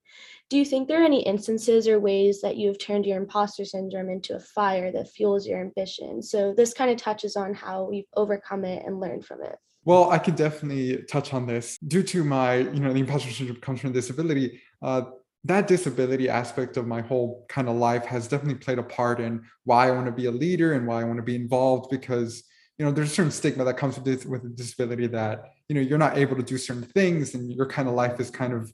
Do 0.48 0.56
you 0.56 0.64
think 0.64 0.88
there 0.88 1.02
are 1.02 1.04
any 1.04 1.22
instances 1.22 1.86
or 1.86 2.00
ways 2.00 2.40
that 2.40 2.56
you 2.56 2.68
have 2.68 2.78
turned 2.78 3.04
your 3.04 3.18
imposter 3.18 3.64
syndrome 3.66 4.08
into 4.08 4.36
a 4.36 4.40
fire 4.40 4.90
that 4.92 5.10
fuels 5.10 5.46
your 5.46 5.60
ambition? 5.60 6.22
So, 6.22 6.54
this 6.56 6.72
kind 6.72 6.90
of 6.90 6.96
touches 6.96 7.36
on 7.36 7.52
how 7.52 7.84
we've 7.84 8.06
overcome 8.14 8.64
it 8.64 8.84
and 8.86 9.00
learned 9.00 9.26
from 9.26 9.42
it. 9.42 9.56
Well, 9.84 10.10
I 10.10 10.18
could 10.18 10.36
definitely 10.36 11.02
touch 11.02 11.34
on 11.34 11.46
this. 11.46 11.76
Due 11.78 12.02
to 12.04 12.24
my, 12.24 12.56
you 12.56 12.80
know, 12.80 12.92
the 12.92 13.00
imposter 13.00 13.30
syndrome 13.30 13.60
comes 13.60 13.80
from 13.80 13.92
disability. 13.92 14.62
Uh, 14.80 15.02
that 15.44 15.68
disability 15.68 16.28
aspect 16.28 16.76
of 16.76 16.86
my 16.86 17.02
whole 17.02 17.44
kind 17.48 17.68
of 17.68 17.76
life 17.76 18.06
has 18.06 18.28
definitely 18.28 18.58
played 18.58 18.78
a 18.78 18.82
part 18.82 19.20
in 19.20 19.42
why 19.64 19.88
I 19.88 19.90
want 19.90 20.06
to 20.06 20.12
be 20.12 20.26
a 20.26 20.30
leader 20.30 20.72
and 20.72 20.86
why 20.86 21.02
I 21.02 21.04
want 21.04 21.18
to 21.18 21.22
be 21.22 21.36
involved 21.36 21.90
because 21.90 22.44
you 22.78 22.84
know 22.84 22.90
there's 22.90 23.12
a 23.12 23.14
certain 23.14 23.30
stigma 23.30 23.64
that 23.64 23.76
comes 23.76 23.96
with 23.96 24.04
this, 24.04 24.24
with 24.24 24.44
a 24.44 24.48
disability 24.48 25.06
that 25.08 25.52
you 25.68 25.74
know 25.74 25.80
you're 25.80 25.98
not 25.98 26.16
able 26.16 26.36
to 26.36 26.42
do 26.42 26.56
certain 26.56 26.82
things 26.82 27.34
and 27.34 27.52
your 27.52 27.66
kind 27.66 27.88
of 27.88 27.94
life 27.94 28.18
is 28.18 28.30
kind 28.30 28.52
of 28.52 28.72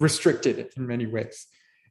restricted 0.00 0.70
in 0.76 0.86
many 0.86 1.06
ways. 1.06 1.46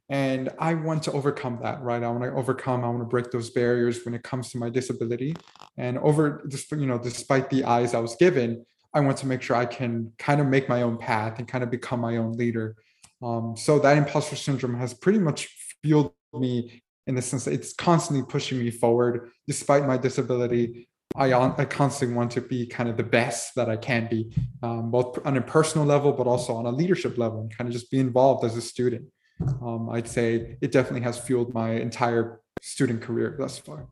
And 0.08 0.50
i 0.60 0.74
want 0.74 1.02
to 1.04 1.12
overcome 1.12 1.58
that 1.62 1.82
right? 1.82 2.02
I 2.02 2.08
want 2.08 2.24
to 2.24 2.32
overcome 2.32 2.84
i 2.84 2.88
want 2.88 3.00
to 3.00 3.06
break 3.06 3.30
those 3.30 3.50
barriers 3.50 4.04
when 4.04 4.14
it 4.14 4.22
comes 4.22 4.50
to 4.50 4.58
my 4.58 4.70
disability. 4.70 5.36
And 5.76 5.98
over 5.98 6.44
just 6.48 6.70
you 6.72 6.86
know 6.86 6.98
despite 6.98 7.48
the 7.50 7.64
eyes 7.64 7.94
i 7.94 8.00
was 8.00 8.16
given 8.16 8.64
i 8.92 9.00
want 9.00 9.16
to 9.18 9.26
make 9.26 9.42
sure 9.42 9.56
i 9.56 9.66
can 9.66 10.12
kind 10.18 10.40
of 10.40 10.46
make 10.46 10.68
my 10.68 10.82
own 10.82 10.98
path 10.98 11.38
and 11.38 11.48
kind 11.48 11.64
of 11.64 11.70
become 11.70 12.00
my 12.00 12.18
own 12.18 12.32
leader 12.32 12.76
um, 13.22 13.54
so 13.56 13.78
that 13.78 13.96
imposter 13.96 14.36
syndrome 14.36 14.78
has 14.78 14.94
pretty 14.94 15.18
much 15.18 15.48
fueled 15.82 16.12
me 16.32 16.82
in 17.06 17.14
the 17.14 17.22
sense 17.22 17.44
that 17.44 17.54
it's 17.54 17.72
constantly 17.72 18.24
pushing 18.28 18.58
me 18.58 18.70
forward 18.70 19.30
despite 19.46 19.86
my 19.86 19.96
disability. 19.96 20.88
I, 21.14 21.32
I 21.32 21.64
constantly 21.64 22.16
want 22.16 22.32
to 22.32 22.40
be 22.40 22.66
kind 22.66 22.88
of 22.88 22.96
the 22.96 23.04
best 23.04 23.54
that 23.54 23.70
I 23.70 23.76
can 23.76 24.08
be, 24.08 24.34
um, 24.62 24.90
both 24.90 25.24
on 25.24 25.36
a 25.36 25.40
personal 25.40 25.86
level, 25.86 26.12
but 26.12 26.26
also 26.26 26.54
on 26.54 26.66
a 26.66 26.70
leadership 26.70 27.16
level, 27.16 27.40
and 27.40 27.56
kind 27.56 27.68
of 27.68 27.72
just 27.72 27.90
be 27.90 28.00
involved 28.00 28.44
as 28.44 28.56
a 28.56 28.60
student. 28.60 29.06
Um, 29.62 29.88
I'd 29.90 30.08
say 30.08 30.58
it 30.60 30.72
definitely 30.72 31.02
has 31.02 31.18
fueled 31.18 31.54
my 31.54 31.72
entire 31.72 32.40
student 32.60 33.00
career 33.00 33.36
thus 33.38 33.58
far. 33.58 33.86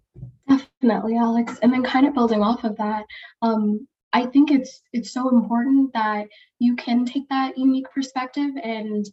Definitely, 0.48 1.16
Alex. 1.16 1.58
And 1.62 1.72
then 1.72 1.82
kind 1.82 2.06
of 2.06 2.14
building 2.14 2.42
off 2.42 2.64
of 2.64 2.76
that, 2.76 3.04
um, 3.40 3.86
I 4.14 4.26
think 4.26 4.52
it's 4.52 4.80
it's 4.92 5.12
so 5.12 5.28
important 5.28 5.92
that 5.92 6.28
you 6.60 6.76
can 6.76 7.04
take 7.04 7.28
that 7.28 7.58
unique 7.58 7.90
perspective 7.92 8.52
and 8.62 9.04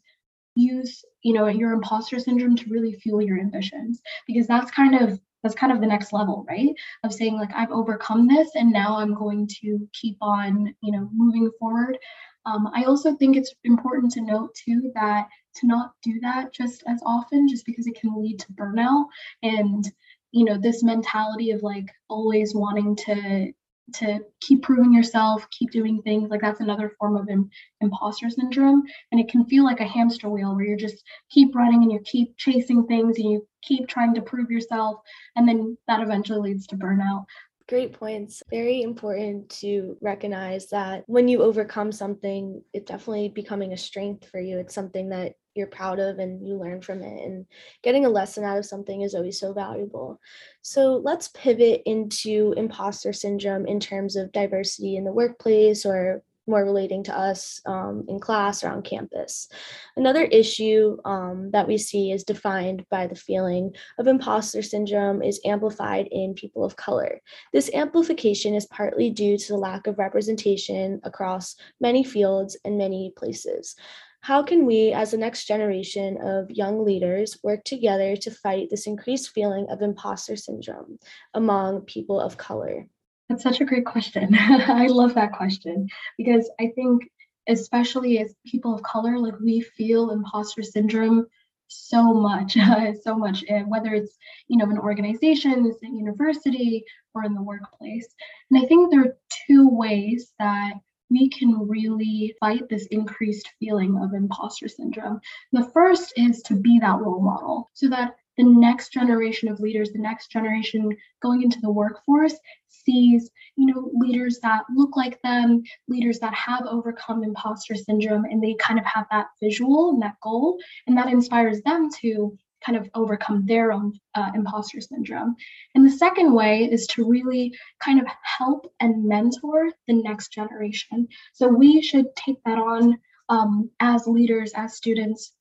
use, 0.56 1.04
you 1.24 1.34
know, 1.34 1.48
your 1.48 1.74
imposter 1.74 2.20
syndrome 2.20 2.56
to 2.56 2.70
really 2.70 2.94
fuel 2.94 3.22
your 3.22 3.40
ambitions 3.40 4.00
because 4.28 4.46
that's 4.46 4.70
kind 4.70 4.96
of 4.96 5.20
that's 5.42 5.56
kind 5.56 5.74
of 5.74 5.82
the 5.82 5.88
next 5.88 6.14
level, 6.14 6.46
right? 6.48 6.70
Of 7.04 7.14
saying 7.14 7.36
like 7.36 7.50
I've 7.56 7.72
overcome 7.72 8.28
this 8.28 8.52
and 8.54 8.72
now 8.72 8.98
I'm 8.98 9.16
going 9.16 9.48
to 9.62 9.90
keep 9.92 10.18
on, 10.22 10.76
you 10.84 10.92
know, 10.92 11.10
moving 11.12 11.50
forward. 11.60 11.98
Um, 12.46 12.70
I 12.76 12.84
also 12.84 13.16
think 13.16 13.36
it's 13.36 13.56
important 13.64 14.12
to 14.14 14.22
note 14.22 14.54
too 14.54 14.92
that 14.94 15.28
to 15.56 15.68
not 15.68 15.94
do 16.04 16.20
that 16.22 16.54
just 16.54 16.84
as 16.88 17.02
often, 17.08 17.48
just 17.48 17.66
because 17.66 17.88
it 17.88 18.00
can 18.00 18.22
lead 18.22 18.40
to 18.40 18.54
burnout 18.54 19.06
and 19.42 19.92
you 20.32 20.46
know 20.46 20.58
this 20.58 20.84
mentality 20.84 21.52
of 21.52 21.64
like 21.64 21.90
always 22.08 22.54
wanting 22.56 22.96
to 22.96 23.52
to 23.94 24.20
keep 24.42 24.64
proving 24.64 24.94
yourself 24.94 25.48
keep 25.52 25.72
doing 25.72 26.02
things 26.02 26.30
like 26.30 26.42
that's 26.42 26.60
another 26.60 26.94
form 27.00 27.16
of 27.16 27.30
Im- 27.30 27.50
imposter 27.82 28.30
syndrome. 28.30 28.84
And 29.12 29.20
it 29.20 29.30
can 29.30 29.46
feel 29.46 29.64
like 29.64 29.80
a 29.80 29.86
hamster 29.86 30.30
wheel 30.30 30.56
where 30.56 30.66
you're 30.66 30.78
just 30.78 31.04
keep 31.30 31.56
running 31.56 31.84
and 31.84 31.92
you 31.92 32.00
keep 32.06 32.36
chasing 32.38 32.86
things 32.88 33.18
and 33.18 33.32
you 33.32 33.48
keep 33.62 33.88
trying 33.88 34.14
to 34.16 34.22
prove 34.22 34.50
yourself 34.50 35.00
and 35.36 35.48
then 35.48 35.78
that 35.88 36.02
eventually 36.02 36.52
leads 36.52 36.66
to 36.68 36.78
burnout 36.78 37.26
Great 37.68 37.94
points. 37.94 38.44
Very 38.50 38.82
important 38.82 39.50
to 39.62 39.98
recognize 40.02 40.68
that 40.70 41.04
when 41.08 41.28
you 41.28 41.42
overcome 41.42 41.92
something, 41.92 42.62
it's 42.74 42.90
definitely 42.90 43.30
becoming 43.30 43.72
a 43.72 43.78
strength 43.78 44.28
for 44.30 44.40
you. 44.40 44.58
It's 44.60 44.76
something 44.76 45.10
that 45.10 45.36
you're 45.56 45.68
proud 45.68 46.00
of 46.00 46.20
and 46.20 46.46
you 46.48 46.56
learn 46.56 46.82
from 46.82 47.02
it. 47.02 47.24
And 47.24 47.46
getting 47.82 48.06
a 48.06 48.10
lesson 48.10 48.44
out 48.44 48.58
of 48.58 48.66
something 48.66 49.02
is 49.02 49.16
always 49.16 49.40
so 49.40 49.54
valuable. 49.54 50.20
So 50.62 51.02
let's 51.04 51.30
pivot 51.30 51.84
into 51.86 52.54
imposter 52.58 53.14
syndrome 53.14 53.66
in 53.66 53.80
terms 53.80 54.16
of 54.16 54.32
diversity 54.32 54.96
in 54.96 55.04
the 55.04 55.14
workplace 55.14 55.86
or 55.86 56.24
more 56.52 56.64
relating 56.64 57.04
to 57.06 57.18
us 57.18 57.60
um, 57.66 58.06
in 58.08 58.20
class 58.20 58.64
or 58.64 58.70
on 58.70 58.84
campus. 58.84 59.48
Another 59.96 60.26
issue 60.26 60.98
um, 61.06 61.50
that 61.52 61.68
we 61.68 61.80
see 61.80 62.12
is 62.12 62.24
defined 62.24 62.86
by 62.92 63.08
the 63.08 63.16
feeling 63.16 63.74
of 63.98 64.06
imposter 64.06 64.62
syndrome 64.62 65.24
is 65.24 65.42
amplified 65.46 66.08
in 66.12 66.36
people 66.36 66.64
of 66.64 66.76
color. 66.76 67.20
This 67.52 67.72
amplification 67.74 68.54
is 68.54 68.68
partly 68.68 69.10
due 69.10 69.38
to 69.40 69.48
the 69.48 69.58
lack 69.58 69.88
of 69.88 69.98
representation 69.98 71.02
across 71.04 71.56
many 71.80 72.04
fields 72.04 72.56
and 72.64 72.78
many 72.78 73.14
places. 73.18 73.76
How 74.24 74.44
can 74.44 74.68
we, 74.68 74.92
as 74.92 75.10
the 75.10 75.18
next 75.18 75.48
generation 75.48 76.20
of 76.22 76.52
young 76.52 76.86
leaders, 76.86 77.40
work 77.42 77.64
together 77.64 78.16
to 78.18 78.30
fight 78.30 78.70
this 78.70 78.86
increased 78.86 79.32
feeling 79.32 79.66
of 79.72 79.82
imposter 79.82 80.36
syndrome 80.36 81.00
among 81.34 81.82
people 81.82 82.20
of 82.20 82.38
color? 82.38 82.86
That's 83.32 83.44
such 83.44 83.62
a 83.62 83.66
great 83.66 83.86
question. 83.86 84.36
I 84.38 84.88
love 84.88 85.14
that 85.14 85.32
question 85.32 85.88
because 86.18 86.52
I 86.60 86.68
think, 86.76 87.10
especially 87.48 88.20
as 88.20 88.36
people 88.46 88.76
of 88.76 88.84
color, 88.84 89.18
like 89.18 89.40
we 89.40 89.62
feel 89.62 90.10
imposter 90.10 90.62
syndrome 90.62 91.28
so 91.70 92.14
much, 92.14 92.58
so 93.04 93.18
much, 93.18 93.46
whether 93.68 93.94
it's 93.94 94.18
you 94.50 94.58
know 94.58 94.70
in 94.70 94.78
organizations, 94.78 95.78
in 95.82 95.96
university, 95.96 96.84
or 97.16 97.24
in 97.24 97.34
the 97.34 97.42
workplace. 97.42 98.14
And 98.50 98.62
I 98.62 98.68
think 98.68 98.92
there 98.92 99.00
are 99.00 99.18
two 99.48 99.70
ways 99.70 100.34
that 100.38 100.74
we 101.10 101.30
can 101.30 101.70
really 101.70 102.36
fight 102.38 102.68
this 102.68 102.86
increased 102.88 103.50
feeling 103.62 103.98
of 103.98 104.14
imposter 104.14 104.68
syndrome. 104.68 105.22
The 105.54 105.72
first 105.74 106.12
is 106.18 106.42
to 106.44 106.56
be 106.56 106.80
that 106.80 107.00
role 107.00 107.22
model 107.22 107.70
so 107.74 107.88
that 107.88 108.16
the 108.38 108.44
next 108.44 108.94
generation 108.94 109.50
of 109.50 109.60
leaders, 109.60 109.92
the 109.92 110.00
next 110.00 110.32
generation 110.32 110.90
going 111.22 111.44
into 111.44 111.60
the 111.62 111.72
workforce 111.72 112.36
sees, 112.68 113.30
you 113.56 113.66
know, 113.68 113.92
leaders 113.94 114.40
that 114.40 114.64
look 114.76 114.96
like 114.96 115.22
them, 115.22 115.62
leaders 115.88 116.20
that 116.20 116.34
have 116.34 116.66
overcome 116.66 117.24
imposter 117.24 117.76
syndrome, 117.76 118.26
and 118.26 118.42
they 118.42 118.56
kind 118.56 118.80
of 118.80 118.86
have 118.86 119.06
that 119.12 119.28
visual 119.42 119.90
and 119.92 120.02
that 120.02 120.16
goal, 120.22 120.58
and 120.88 120.98
that 120.98 121.12
inspires 121.12 121.62
them 121.64 121.90
to 122.02 122.38
kind 122.66 122.78
of 122.78 122.90
overcome 122.94 123.46
their 123.46 123.72
own 123.72 123.92
uh, 124.16 124.32
imposter 124.36 124.80
syndrome. 124.80 125.36
And 125.76 125.86
the 125.86 125.98
second 125.98 126.34
way 126.34 126.70
is 126.72 126.88
to 126.88 127.08
really 127.08 127.54
kind 127.84 128.00
of 128.00 128.08
help 128.24 128.72
and 128.80 129.04
mentor 129.04 129.72
the 129.88 129.94
next 129.94 130.32
generation. 130.32 131.08
So 131.34 131.48
we 131.48 131.82
should 131.82 132.16
take 132.16 132.38
that 132.46 132.60
on 132.60 133.00
um, 133.30 133.70
as 133.80 134.08
leaders, 134.08 134.52
as 134.56 134.76
students 134.76 135.34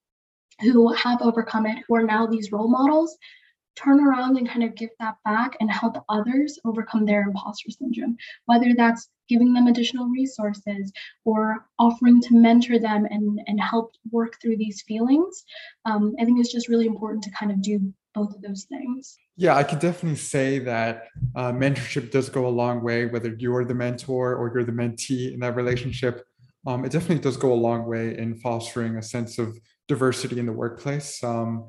who 0.61 0.93
have 0.93 1.23
overcome 1.23 1.67
it, 1.67 1.85
who 1.87 1.95
are 1.97 2.02
now 2.02 2.26
these 2.26 2.52
role 2.52 2.69
models, 2.69 3.17
turn 3.76 4.00
around 4.00 4.37
and 4.37 4.49
kind 4.49 4.64
of 4.64 4.75
give 4.75 4.90
that 4.99 5.14
back 5.25 5.57
and 5.61 5.71
help 5.71 5.97
others 6.09 6.59
overcome 6.64 7.07
their 7.07 7.23
imposter 7.23 7.71
syndrome, 7.71 8.17
whether 8.47 8.75
that's 8.76 9.09
giving 9.29 9.52
them 9.52 9.69
additional 9.69 10.09
resources 10.09 10.93
or 11.25 11.67
offering 11.79 12.21
to 12.21 12.35
mentor 12.35 12.79
them 12.79 13.07
and, 13.11 13.40
and 13.47 13.61
help 13.61 13.93
work 14.11 14.35
through 14.43 14.57
these 14.57 14.83
feelings. 14.83 15.45
Um, 15.85 16.14
I 16.21 16.25
think 16.25 16.40
it's 16.40 16.52
just 16.52 16.69
really 16.69 16.87
important 16.87 17.23
to 17.25 17.31
kind 17.31 17.52
of 17.52 17.62
do 17.62 17.93
both 18.12 18.35
of 18.35 18.43
those 18.43 18.64
things. 18.64 19.17
Yeah, 19.37 19.57
I 19.57 19.62
could 19.62 19.79
definitely 19.79 20.19
say 20.19 20.59
that 20.61 21.05
uh, 21.37 21.52
mentorship 21.52 22.11
does 22.11 22.29
go 22.29 22.47
a 22.47 22.49
long 22.49 22.83
way, 22.83 23.07
whether 23.07 23.35
you're 23.38 23.64
the 23.64 23.75
mentor 23.75 24.35
or 24.35 24.50
you're 24.52 24.64
the 24.64 24.73
mentee 24.73 25.33
in 25.33 25.40
that 25.40 25.55
relationship. 25.55 26.26
Um, 26.67 26.85
it 26.85 26.93
definitely 26.93 27.21
does 27.21 27.37
go 27.37 27.52
a 27.52 27.55
long 27.55 27.87
way 27.87 28.19
in 28.19 28.35
fostering 28.35 28.97
a 28.97 29.02
sense 29.02 29.38
of 29.38 29.59
diversity 29.90 30.38
in 30.38 30.47
the 30.47 30.59
workplace. 30.64 31.23
Um, 31.23 31.66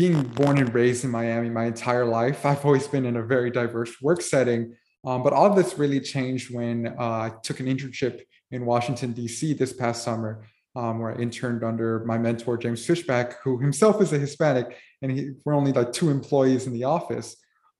being 0.00 0.22
born 0.22 0.58
and 0.58 0.72
raised 0.72 1.04
in 1.04 1.10
Miami 1.10 1.50
my 1.50 1.66
entire 1.66 2.04
life, 2.04 2.46
I've 2.46 2.64
always 2.64 2.86
been 2.86 3.06
in 3.06 3.16
a 3.16 3.22
very 3.22 3.50
diverse 3.50 4.00
work 4.00 4.20
setting. 4.22 4.76
Um, 5.06 5.22
but 5.22 5.32
all 5.32 5.46
of 5.46 5.56
this 5.56 5.78
really 5.78 6.00
changed 6.00 6.54
when 6.54 6.94
uh, 6.98 7.26
I 7.26 7.32
took 7.42 7.60
an 7.60 7.66
internship 7.66 8.22
in 8.50 8.64
Washington, 8.64 9.12
D.C. 9.12 9.54
this 9.54 9.72
past 9.72 10.02
summer, 10.02 10.46
um, 10.76 10.98
where 11.00 11.12
I 11.12 11.20
interned 11.20 11.62
under 11.64 12.04
my 12.04 12.18
mentor, 12.18 12.56
James 12.56 12.86
Fishback, 12.86 13.42
who 13.42 13.58
himself 13.58 14.00
is 14.00 14.12
a 14.12 14.18
Hispanic, 14.18 14.78
and 15.02 15.12
he, 15.12 15.30
we're 15.44 15.54
only 15.54 15.72
like 15.72 15.92
two 15.92 16.10
employees 16.10 16.66
in 16.66 16.72
the 16.72 16.84
office. 16.84 17.36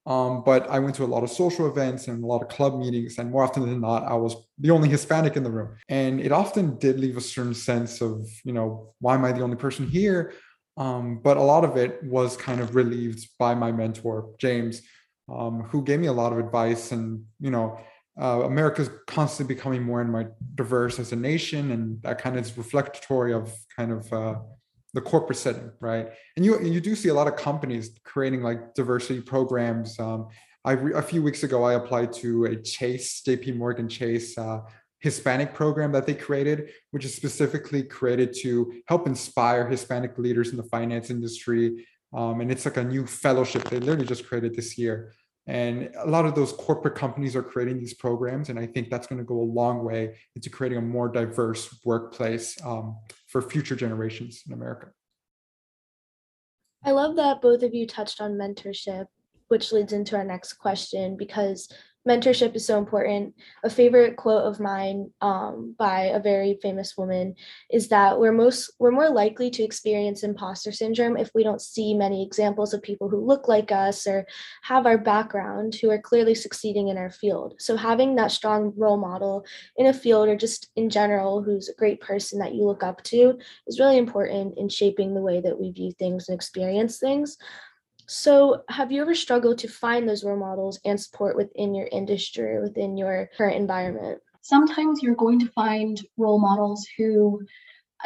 Um, 0.06 0.42
but 0.44 0.68
I 0.68 0.78
went 0.80 0.94
to 0.96 1.04
a 1.04 1.06
lot 1.06 1.23
of 1.23 1.30
social 1.30 1.66
events 1.66 2.08
and 2.08 2.23
a 2.23 2.26
lot 2.26 2.42
of 2.42 2.49
club 2.49 2.78
meetings, 2.78 3.18
and 3.18 3.30
more 3.30 3.42
often 3.42 3.62
than 3.64 3.80
not, 3.80 4.04
I 4.04 4.14
was 4.14 4.37
the 4.58 4.70
only 4.70 4.88
Hispanic 4.88 5.37
in 5.37 5.42
the 5.42 5.50
room. 5.50 5.76
And 5.88 6.20
it 6.20 6.30
often 6.30 6.76
did 6.78 7.00
leave 7.00 7.16
a 7.16 7.23
certain 7.23 7.54
sense 7.54 8.02
of, 8.02 8.28
you 8.44 8.52
know, 8.52 8.94
why 9.00 9.14
am 9.14 9.25
I 9.25 9.32
the 9.32 9.40
only 9.40 9.56
person 9.56 9.88
here? 9.88 10.34
Um, 10.76 11.20
but 11.23 11.37
a 11.37 11.42
lot 11.42 11.64
of 11.64 11.76
it 11.76 12.02
was 12.02 12.37
kind 12.37 12.61
of 12.61 12.75
relieved 12.75 13.28
by 13.38 13.54
my 13.54 13.73
mentor, 13.73 14.34
James, 14.38 14.82
um, 15.32 15.62
who 15.62 15.82
gave 15.82 16.00
me 16.00 16.08
a 16.08 16.12
lot 16.12 16.32
of 16.32 16.38
advice. 16.38 16.92
And, 16.92 17.25
you 17.40 17.50
know, 17.50 17.78
uh, 18.20 18.42
America's 18.44 18.90
constantly 19.06 19.54
becoming 19.54 19.82
more 19.82 20.00
and 20.00 20.11
more 20.11 20.34
diverse 20.54 20.99
as 20.99 21.12
a 21.12 21.16
nation. 21.16 21.70
And 21.70 22.02
that 22.02 22.20
kind 22.20 22.37
of 22.37 22.44
is 22.44 22.58
reflectory 22.58 23.32
of 23.32 23.52
kind 23.76 23.92
of 23.92 24.12
uh, 24.12 24.34
the 24.94 25.00
corporate 25.00 25.38
setting, 25.38 25.70
right? 25.80 26.08
And 26.36 26.44
you, 26.44 26.58
you 26.62 26.80
do 26.80 26.94
see 26.94 27.08
a 27.08 27.14
lot 27.14 27.26
of 27.26 27.36
companies 27.36 27.90
creating 28.04 28.42
like 28.42 28.74
diversity 28.74 29.20
programs. 29.20 29.98
Um, 29.98 30.28
I, 30.64 30.74
a 30.94 31.02
few 31.02 31.22
weeks 31.22 31.42
ago, 31.42 31.64
I 31.64 31.74
applied 31.74 32.12
to 32.14 32.46
a 32.46 32.56
Chase, 32.56 33.20
JP 33.26 33.56
Morgan 33.56 33.88
Chase 33.88 34.38
uh, 34.38 34.60
Hispanic 35.00 35.52
program 35.52 35.92
that 35.92 36.06
they 36.06 36.14
created, 36.14 36.70
which 36.92 37.04
is 37.04 37.14
specifically 37.14 37.82
created 37.82 38.34
to 38.40 38.72
help 38.86 39.06
inspire 39.06 39.68
Hispanic 39.68 40.16
leaders 40.16 40.50
in 40.50 40.56
the 40.56 40.62
finance 40.62 41.10
industry. 41.10 41.86
Um, 42.14 42.40
and 42.40 42.50
it's 42.50 42.64
like 42.64 42.76
a 42.76 42.84
new 42.84 43.04
fellowship 43.04 43.64
they 43.64 43.80
literally 43.80 44.06
just 44.06 44.26
created 44.26 44.54
this 44.54 44.78
year. 44.78 45.12
And 45.46 45.90
a 45.98 46.08
lot 46.08 46.24
of 46.24 46.34
those 46.34 46.52
corporate 46.52 46.94
companies 46.94 47.36
are 47.36 47.42
creating 47.42 47.78
these 47.78 47.92
programs. 47.92 48.48
And 48.48 48.58
I 48.58 48.66
think 48.66 48.88
that's 48.88 49.06
going 49.06 49.18
to 49.18 49.24
go 49.24 49.38
a 49.38 49.42
long 49.42 49.84
way 49.84 50.16
into 50.34 50.48
creating 50.48 50.78
a 50.78 50.82
more 50.82 51.08
diverse 51.08 51.80
workplace 51.84 52.56
um, 52.64 52.96
for 53.34 53.42
future 53.42 53.74
generations 53.74 54.44
in 54.46 54.52
America. 54.52 54.90
I 56.84 56.92
love 56.92 57.16
that 57.16 57.42
both 57.42 57.64
of 57.64 57.74
you 57.74 57.84
touched 57.84 58.20
on 58.20 58.34
mentorship, 58.34 59.06
which 59.48 59.72
leads 59.72 59.92
into 59.92 60.14
our 60.14 60.22
next 60.22 60.52
question 60.52 61.16
because 61.16 61.68
mentorship 62.08 62.54
is 62.54 62.66
so 62.66 62.78
important. 62.78 63.34
A 63.62 63.70
favorite 63.70 64.16
quote 64.16 64.44
of 64.44 64.61
mine 64.61 65.11
um, 65.20 65.75
by 65.78 66.02
a 66.02 66.20
very 66.20 66.58
famous 66.61 66.96
woman 66.96 67.34
is 67.70 67.88
that 67.88 68.18
we're 68.18 68.32
most 68.32 68.73
we're 68.78 68.90
more 68.90 69.08
likely 69.08 69.50
to 69.50 69.62
experience 69.62 70.23
imposter 70.23 70.73
syndrome 70.73 71.16
if 71.16 71.30
we 71.34 71.42
don't 71.42 71.62
see 71.62 71.94
many 71.94 72.25
examples 72.25 72.75
of 72.75 72.82
people 72.82 73.08
who 73.08 73.25
look 73.25 73.49
like 73.49 73.73
us 73.73 74.06
or 74.06 74.26
have 74.62 74.87
our 74.87 74.99
background 74.99 75.75
who 75.75 75.90
are 75.90 76.00
clearly 76.00 76.34
succeeding 76.34 76.88
in 76.88 76.99
our 76.99 77.11
field. 77.11 77.54
So 77.58 77.76
having 77.76 78.16
that 78.16 78.32
strong 78.32 78.73
role 78.76 78.99
model 78.99 79.44
in 79.76 79.87
a 79.87 79.94
field 79.94 80.28
or 80.28 80.37
just 80.37 80.70
in 80.76 80.90
general 80.90 81.42
who's 81.42 81.68
a 81.68 81.75
great 81.75 82.00
person 82.00 82.38
that 82.40 82.54
you 82.54 82.64
look 82.64 82.82
up 82.82 83.02
to 83.04 83.38
is 83.66 83.80
really 83.80 83.99
important 83.99 84.58
in 84.58 84.68
shaping 84.68 85.14
the 85.14 85.20
way 85.20 85.40
that 85.40 85.58
we 85.58 85.70
view 85.70 85.92
things 85.99 86.28
and 86.28 86.34
experience 86.34 86.99
things. 86.99 87.38
So, 88.06 88.62
have 88.68 88.92
you 88.92 89.00
ever 89.00 89.14
struggled 89.14 89.58
to 89.58 89.68
find 89.68 90.08
those 90.08 90.25
role 90.25 90.37
models 90.37 90.78
and 90.84 91.00
support 91.00 91.37
within 91.37 91.75
your 91.75 91.88
industry, 91.90 92.61
within 92.61 92.96
your 92.96 93.30
current 93.37 93.56
environment? 93.56 94.20
Sometimes 94.42 95.02
you're 95.02 95.14
going 95.14 95.40
to 95.40 95.50
find 95.52 96.00
role 96.18 96.38
models 96.38 96.87
who 96.99 97.40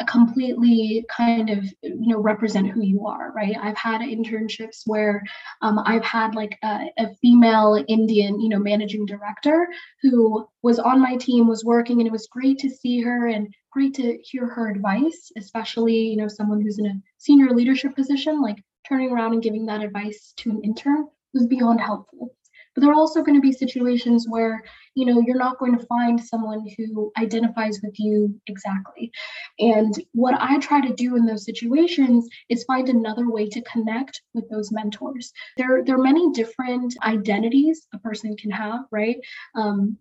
completely 0.05 1.05
kind 1.15 1.49
of 1.49 1.63
you 1.81 2.07
know 2.07 2.19
represent 2.19 2.69
who 2.69 2.81
you 2.81 3.05
are 3.05 3.31
right? 3.35 3.55
I've 3.61 3.77
had 3.77 4.01
internships 4.01 4.83
where 4.85 5.23
um, 5.61 5.79
i've 5.85 6.03
had 6.03 6.35
like 6.35 6.57
a, 6.63 6.85
a, 6.97 7.07
female 7.21 7.83
indian 7.87 8.39
you 8.39 8.49
know 8.49 8.59
managing 8.59 9.05
director 9.05 9.67
who 10.01 10.47
was 10.63 10.79
on 10.79 11.01
my 11.01 11.15
team 11.17 11.47
was 11.47 11.65
working 11.65 11.99
and 11.99 12.07
it 12.07 12.11
was 12.11 12.27
great 12.27 12.57
to 12.59 12.69
see 12.69 13.01
her 13.01 13.27
and 13.27 13.53
great 13.71 13.93
to 13.95 14.17
hear 14.23 14.47
her 14.47 14.69
advice 14.69 15.31
especially 15.37 15.97
you 15.97 16.17
know 16.17 16.27
someone 16.27 16.61
who's 16.61 16.79
in 16.79 16.85
a 16.85 17.01
senior 17.17 17.49
leadership 17.53 17.95
position 17.95 18.41
like 18.41 18.57
turning 18.87 19.11
around 19.11 19.33
and 19.33 19.43
giving 19.43 19.65
that 19.65 19.83
advice 19.83 20.33
to 20.37 20.49
an 20.49 20.61
intern 20.63 21.05
was 21.33 21.47
beyond 21.47 21.79
helpful 21.79 22.33
but 22.79 22.85
there 22.85 22.93
are 22.93 22.95
also 22.95 23.21
going 23.21 23.35
to 23.35 23.41
be 23.41 23.51
situations 23.51 24.25
where, 24.29 24.63
you 24.95 25.05
know, 25.05 25.21
you're 25.25 25.37
not 25.37 25.59
going 25.59 25.77
to 25.77 25.85
find 25.85 26.23
someone 26.23 26.65
who 26.77 27.11
identifies 27.17 27.81
with 27.83 27.93
you 27.99 28.39
exactly. 28.47 29.11
And 29.59 29.93
what 30.13 30.35
I 30.39 30.59
try 30.59 30.79
to 30.79 30.93
do 30.93 31.17
in 31.17 31.25
those 31.25 31.43
situations 31.43 32.29
is 32.47 32.63
find 32.63 32.87
another 32.87 33.29
way 33.29 33.49
to 33.49 33.61
connect 33.63 34.21
with 34.33 34.49
those 34.49 34.71
mentors. 34.71 35.33
There, 35.57 35.83
there 35.83 35.95
are 35.95 36.01
many 36.01 36.31
different 36.31 36.95
identities 37.03 37.85
a 37.93 37.99
person 37.99 38.37
can 38.37 38.51
have, 38.51 38.85
right? 38.91 39.17
Um, 39.55 39.97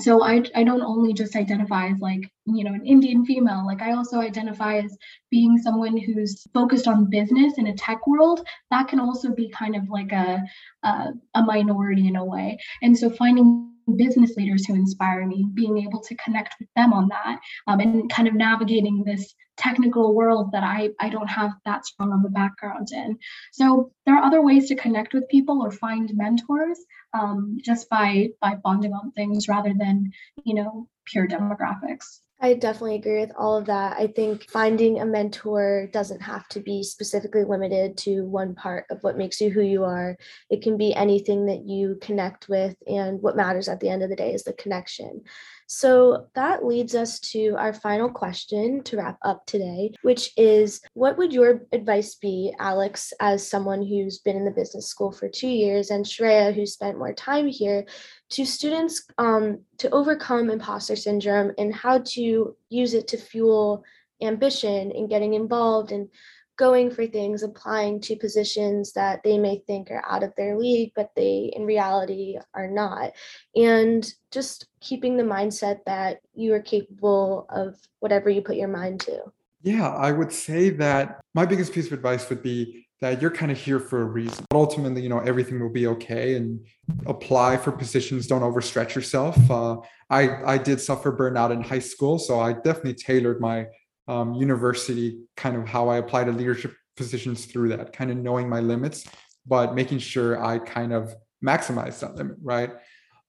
so 0.00 0.22
I, 0.22 0.42
I 0.54 0.64
don't 0.64 0.82
only 0.82 1.12
just 1.12 1.36
identify 1.36 1.88
as 1.88 1.98
like 2.00 2.22
you 2.46 2.64
know 2.64 2.72
an 2.72 2.86
indian 2.86 3.24
female 3.26 3.64
like 3.66 3.82
i 3.82 3.92
also 3.92 4.20
identify 4.20 4.78
as 4.78 4.96
being 5.32 5.58
someone 5.58 5.96
who's 5.96 6.46
focused 6.52 6.86
on 6.86 7.10
business 7.10 7.54
in 7.56 7.66
a 7.66 7.74
tech 7.74 8.06
world. 8.06 8.46
That 8.70 8.86
can 8.86 9.00
also 9.00 9.34
be 9.34 9.48
kind 9.48 9.74
of 9.74 9.88
like 9.88 10.12
a 10.12 10.44
a, 10.84 11.08
a 11.34 11.42
minority 11.42 12.06
in 12.06 12.16
a 12.16 12.24
way. 12.24 12.58
And 12.82 12.96
so 12.96 13.10
finding 13.10 13.71
business 13.96 14.36
leaders 14.36 14.66
who 14.66 14.74
inspire 14.74 15.26
me 15.26 15.46
being 15.54 15.78
able 15.78 16.00
to 16.00 16.14
connect 16.16 16.54
with 16.58 16.68
them 16.76 16.92
on 16.92 17.08
that 17.08 17.38
um, 17.66 17.80
and 17.80 18.10
kind 18.10 18.28
of 18.28 18.34
navigating 18.34 19.04
this 19.04 19.34
technical 19.56 20.14
world 20.14 20.50
that 20.52 20.62
I, 20.62 20.90
I 20.98 21.08
don't 21.08 21.28
have 21.28 21.52
that 21.64 21.84
strong 21.84 22.12
of 22.12 22.24
a 22.24 22.28
background 22.28 22.88
in. 22.92 23.18
So 23.52 23.92
there 24.06 24.16
are 24.16 24.24
other 24.24 24.42
ways 24.42 24.68
to 24.68 24.74
connect 24.74 25.14
with 25.14 25.28
people 25.28 25.62
or 25.62 25.70
find 25.70 26.10
mentors 26.14 26.78
um, 27.14 27.58
just 27.62 27.88
by 27.88 28.30
by 28.40 28.54
bonding 28.54 28.92
on 28.92 29.12
things 29.12 29.48
rather 29.48 29.74
than 29.78 30.12
you 30.44 30.54
know 30.54 30.88
pure 31.04 31.28
demographics. 31.28 32.20
I 32.44 32.54
definitely 32.54 32.96
agree 32.96 33.20
with 33.20 33.30
all 33.38 33.56
of 33.56 33.66
that. 33.66 33.96
I 33.96 34.08
think 34.08 34.50
finding 34.50 35.00
a 35.00 35.06
mentor 35.06 35.88
doesn't 35.92 36.20
have 36.22 36.48
to 36.48 36.58
be 36.58 36.82
specifically 36.82 37.44
limited 37.44 37.96
to 37.98 38.22
one 38.22 38.56
part 38.56 38.84
of 38.90 39.00
what 39.04 39.16
makes 39.16 39.40
you 39.40 39.48
who 39.48 39.60
you 39.60 39.84
are. 39.84 40.16
It 40.50 40.60
can 40.60 40.76
be 40.76 40.92
anything 40.92 41.46
that 41.46 41.64
you 41.64 41.98
connect 42.02 42.48
with, 42.48 42.74
and 42.88 43.22
what 43.22 43.36
matters 43.36 43.68
at 43.68 43.78
the 43.78 43.88
end 43.88 44.02
of 44.02 44.10
the 44.10 44.16
day 44.16 44.34
is 44.34 44.42
the 44.42 44.54
connection. 44.54 45.22
So 45.68 46.26
that 46.34 46.66
leads 46.66 46.96
us 46.96 47.20
to 47.20 47.54
our 47.56 47.72
final 47.72 48.10
question 48.10 48.82
to 48.82 48.96
wrap 48.96 49.18
up 49.22 49.46
today, 49.46 49.94
which 50.02 50.32
is 50.36 50.82
what 50.94 51.16
would 51.18 51.32
your 51.32 51.62
advice 51.72 52.16
be, 52.16 52.52
Alex, 52.58 53.12
as 53.20 53.48
someone 53.48 53.86
who's 53.86 54.18
been 54.18 54.36
in 54.36 54.44
the 54.44 54.50
business 54.50 54.88
school 54.88 55.12
for 55.12 55.28
two 55.28 55.48
years, 55.48 55.90
and 55.90 56.04
Shreya, 56.04 56.52
who 56.52 56.66
spent 56.66 56.98
more 56.98 57.14
time 57.14 57.46
here, 57.46 57.86
to 58.32 58.46
students 58.46 59.04
um, 59.18 59.60
to 59.76 59.90
overcome 59.90 60.48
imposter 60.48 60.96
syndrome 60.96 61.52
and 61.58 61.74
how 61.74 61.98
to 61.98 62.56
use 62.70 62.94
it 62.94 63.06
to 63.08 63.18
fuel 63.18 63.84
ambition 64.22 64.90
and 64.92 65.10
getting 65.10 65.34
involved 65.34 65.92
and 65.92 66.08
going 66.56 66.90
for 66.90 67.06
things, 67.06 67.42
applying 67.42 68.00
to 68.00 68.16
positions 68.16 68.92
that 68.92 69.22
they 69.22 69.38
may 69.38 69.62
think 69.66 69.90
are 69.90 70.02
out 70.08 70.22
of 70.22 70.34
their 70.36 70.56
league, 70.56 70.92
but 70.94 71.10
they 71.14 71.52
in 71.54 71.66
reality 71.66 72.36
are 72.54 72.68
not. 72.68 73.12
And 73.54 74.10
just 74.30 74.66
keeping 74.80 75.16
the 75.16 75.22
mindset 75.22 75.80
that 75.84 76.20
you 76.34 76.54
are 76.54 76.60
capable 76.60 77.46
of 77.50 77.76
whatever 78.00 78.30
you 78.30 78.40
put 78.40 78.56
your 78.56 78.68
mind 78.68 79.00
to. 79.00 79.20
Yeah, 79.62 79.88
I 79.88 80.10
would 80.10 80.32
say 80.32 80.70
that 80.70 81.20
my 81.34 81.44
biggest 81.44 81.72
piece 81.72 81.86
of 81.86 81.92
advice 81.92 82.28
would 82.30 82.42
be 82.42 82.86
that 83.02 83.20
you're 83.20 83.32
kind 83.32 83.50
of 83.50 83.58
here 83.58 83.80
for 83.80 84.00
a 84.02 84.04
reason. 84.04 84.44
But 84.48 84.56
ultimately, 84.56 85.02
you 85.02 85.08
know, 85.08 85.18
everything 85.18 85.60
will 85.60 85.72
be 85.72 85.88
okay 85.88 86.36
and 86.36 86.64
apply 87.06 87.56
for 87.56 87.72
positions. 87.72 88.28
Don't 88.28 88.42
overstretch 88.42 88.94
yourself. 88.94 89.36
Uh, 89.50 89.78
I, 90.08 90.54
I 90.54 90.56
did 90.56 90.80
suffer 90.80 91.14
burnout 91.14 91.50
in 91.50 91.62
high 91.62 91.80
school, 91.80 92.20
so 92.20 92.38
I 92.38 92.52
definitely 92.52 92.94
tailored 92.94 93.40
my 93.40 93.66
um, 94.06 94.34
university 94.34 95.18
kind 95.36 95.56
of 95.56 95.66
how 95.66 95.88
I 95.88 95.96
apply 95.96 96.24
to 96.24 96.30
leadership 96.30 96.74
positions 96.96 97.46
through 97.46 97.70
that, 97.70 97.92
kind 97.92 98.12
of 98.12 98.18
knowing 98.18 98.48
my 98.48 98.60
limits, 98.60 99.04
but 99.46 99.74
making 99.74 99.98
sure 99.98 100.42
I 100.42 100.58
kind 100.58 100.92
of 100.92 101.12
maximize 101.44 101.98
that 102.00 102.14
limit, 102.14 102.36
right? 102.40 102.70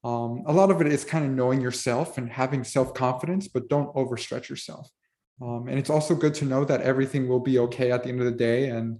Um, 0.03 0.43
a 0.45 0.53
lot 0.53 0.69
of 0.69 0.81
it 0.81 0.87
is 0.87 1.03
kind 1.03 1.25
of 1.25 1.31
knowing 1.31 1.61
yourself 1.61 2.19
and 2.19 2.29
having 2.29 2.63
self 2.63 2.93
confidence, 2.93 3.47
but 3.47 3.69
don't 3.69 3.91
overstretch 3.95 4.49
yourself. 4.49 4.87
Um, 5.41 5.67
and 5.67 5.79
it's 5.79 5.89
also 5.89 6.13
good 6.13 6.35
to 6.35 6.45
know 6.45 6.63
that 6.65 6.81
everything 6.81 7.27
will 7.27 7.39
be 7.39 7.57
okay 7.57 7.91
at 7.91 8.03
the 8.03 8.09
end 8.09 8.19
of 8.19 8.25
the 8.25 8.31
day. 8.31 8.69
And 8.69 8.99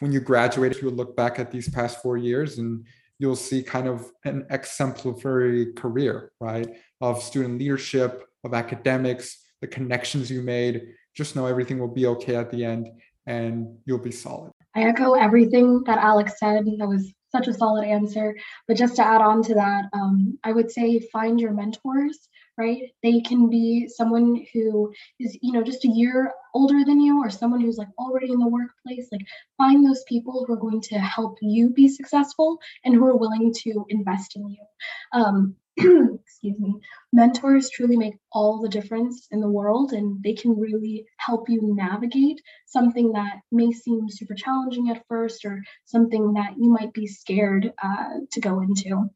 when 0.00 0.12
you 0.12 0.20
graduate, 0.20 0.80
you'll 0.80 0.92
look 0.92 1.16
back 1.16 1.38
at 1.38 1.50
these 1.50 1.68
past 1.68 2.02
four 2.02 2.16
years 2.16 2.58
and 2.58 2.86
you'll 3.18 3.36
see 3.36 3.62
kind 3.62 3.88
of 3.88 4.10
an 4.24 4.46
exemplary 4.50 5.72
career, 5.72 6.32
right? 6.40 6.68
Of 7.00 7.22
student 7.22 7.58
leadership, 7.58 8.24
of 8.44 8.54
academics, 8.54 9.44
the 9.60 9.66
connections 9.66 10.30
you 10.30 10.42
made. 10.42 10.82
Just 11.14 11.36
know 11.36 11.46
everything 11.46 11.78
will 11.78 11.88
be 11.88 12.06
okay 12.06 12.36
at 12.36 12.50
the 12.50 12.64
end 12.64 12.88
and 13.26 13.78
you'll 13.86 13.98
be 13.98 14.12
solid. 14.12 14.52
I 14.74 14.82
echo 14.82 15.14
everything 15.14 15.84
that 15.84 15.98
Alex 15.98 16.38
said. 16.38 16.66
That 16.78 16.88
was 16.88 17.12
such 17.30 17.48
a 17.48 17.54
solid 17.54 17.86
answer. 17.86 18.36
But 18.66 18.76
just 18.76 18.96
to 18.96 19.06
add 19.06 19.20
on 19.20 19.42
to 19.44 19.54
that, 19.54 19.84
um, 19.92 20.38
I 20.44 20.52
would 20.52 20.70
say 20.70 21.00
find 21.12 21.40
your 21.40 21.52
mentors 21.52 22.28
right? 22.56 22.82
They 23.02 23.20
can 23.20 23.50
be 23.50 23.88
someone 23.88 24.44
who 24.52 24.92
is, 25.18 25.36
you 25.42 25.52
know, 25.52 25.62
just 25.62 25.84
a 25.84 25.88
year 25.88 26.32
older 26.54 26.84
than 26.84 27.00
you 27.00 27.18
or 27.18 27.30
someone 27.30 27.60
who's 27.60 27.78
like 27.78 27.88
already 27.98 28.30
in 28.30 28.38
the 28.38 28.48
workplace. 28.48 29.08
Like 29.10 29.26
find 29.58 29.84
those 29.84 30.04
people 30.08 30.44
who 30.46 30.52
are 30.52 30.58
going 30.58 30.80
to 30.82 30.98
help 30.98 31.38
you 31.42 31.70
be 31.70 31.88
successful 31.88 32.58
and 32.84 32.94
who 32.94 33.04
are 33.06 33.16
willing 33.16 33.52
to 33.62 33.84
invest 33.88 34.36
in 34.36 34.48
you. 34.48 34.64
Um, 35.12 35.56
excuse 35.76 36.58
me, 36.60 36.74
mentors 37.12 37.68
truly 37.70 37.96
make 37.96 38.14
all 38.32 38.60
the 38.60 38.68
difference 38.68 39.26
in 39.32 39.40
the 39.40 39.48
world 39.48 39.92
and 39.92 40.22
they 40.22 40.34
can 40.34 40.58
really 40.58 41.04
help 41.16 41.48
you 41.48 41.60
navigate 41.74 42.40
something 42.66 43.12
that 43.12 43.40
may 43.50 43.72
seem 43.72 44.08
super 44.08 44.34
challenging 44.34 44.90
at 44.90 45.04
first 45.08 45.44
or 45.44 45.60
something 45.84 46.34
that 46.34 46.52
you 46.56 46.70
might 46.70 46.92
be 46.92 47.08
scared 47.08 47.72
uh, 47.82 48.10
to 48.30 48.40
go 48.40 48.60
into. 48.60 49.10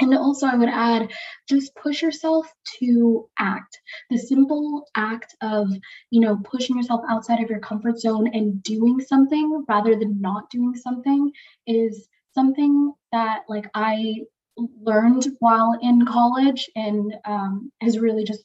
And 0.00 0.14
also, 0.14 0.46
I 0.46 0.56
would 0.56 0.68
add 0.68 1.12
just 1.48 1.74
push 1.76 2.02
yourself 2.02 2.50
to 2.78 3.28
act. 3.38 3.78
The 4.10 4.18
simple 4.18 4.86
act 4.96 5.36
of, 5.40 5.68
you 6.10 6.20
know, 6.20 6.38
pushing 6.44 6.76
yourself 6.76 7.02
outside 7.08 7.42
of 7.42 7.50
your 7.50 7.60
comfort 7.60 7.98
zone 8.00 8.28
and 8.32 8.62
doing 8.62 9.00
something 9.00 9.64
rather 9.68 9.94
than 9.96 10.20
not 10.20 10.50
doing 10.50 10.74
something 10.74 11.30
is 11.66 12.08
something 12.34 12.92
that, 13.12 13.42
like, 13.48 13.70
I 13.74 14.22
learned 14.56 15.28
while 15.38 15.78
in 15.80 16.04
college 16.06 16.68
and 16.74 17.14
um, 17.24 17.70
has 17.80 17.98
really 17.98 18.24
just, 18.24 18.44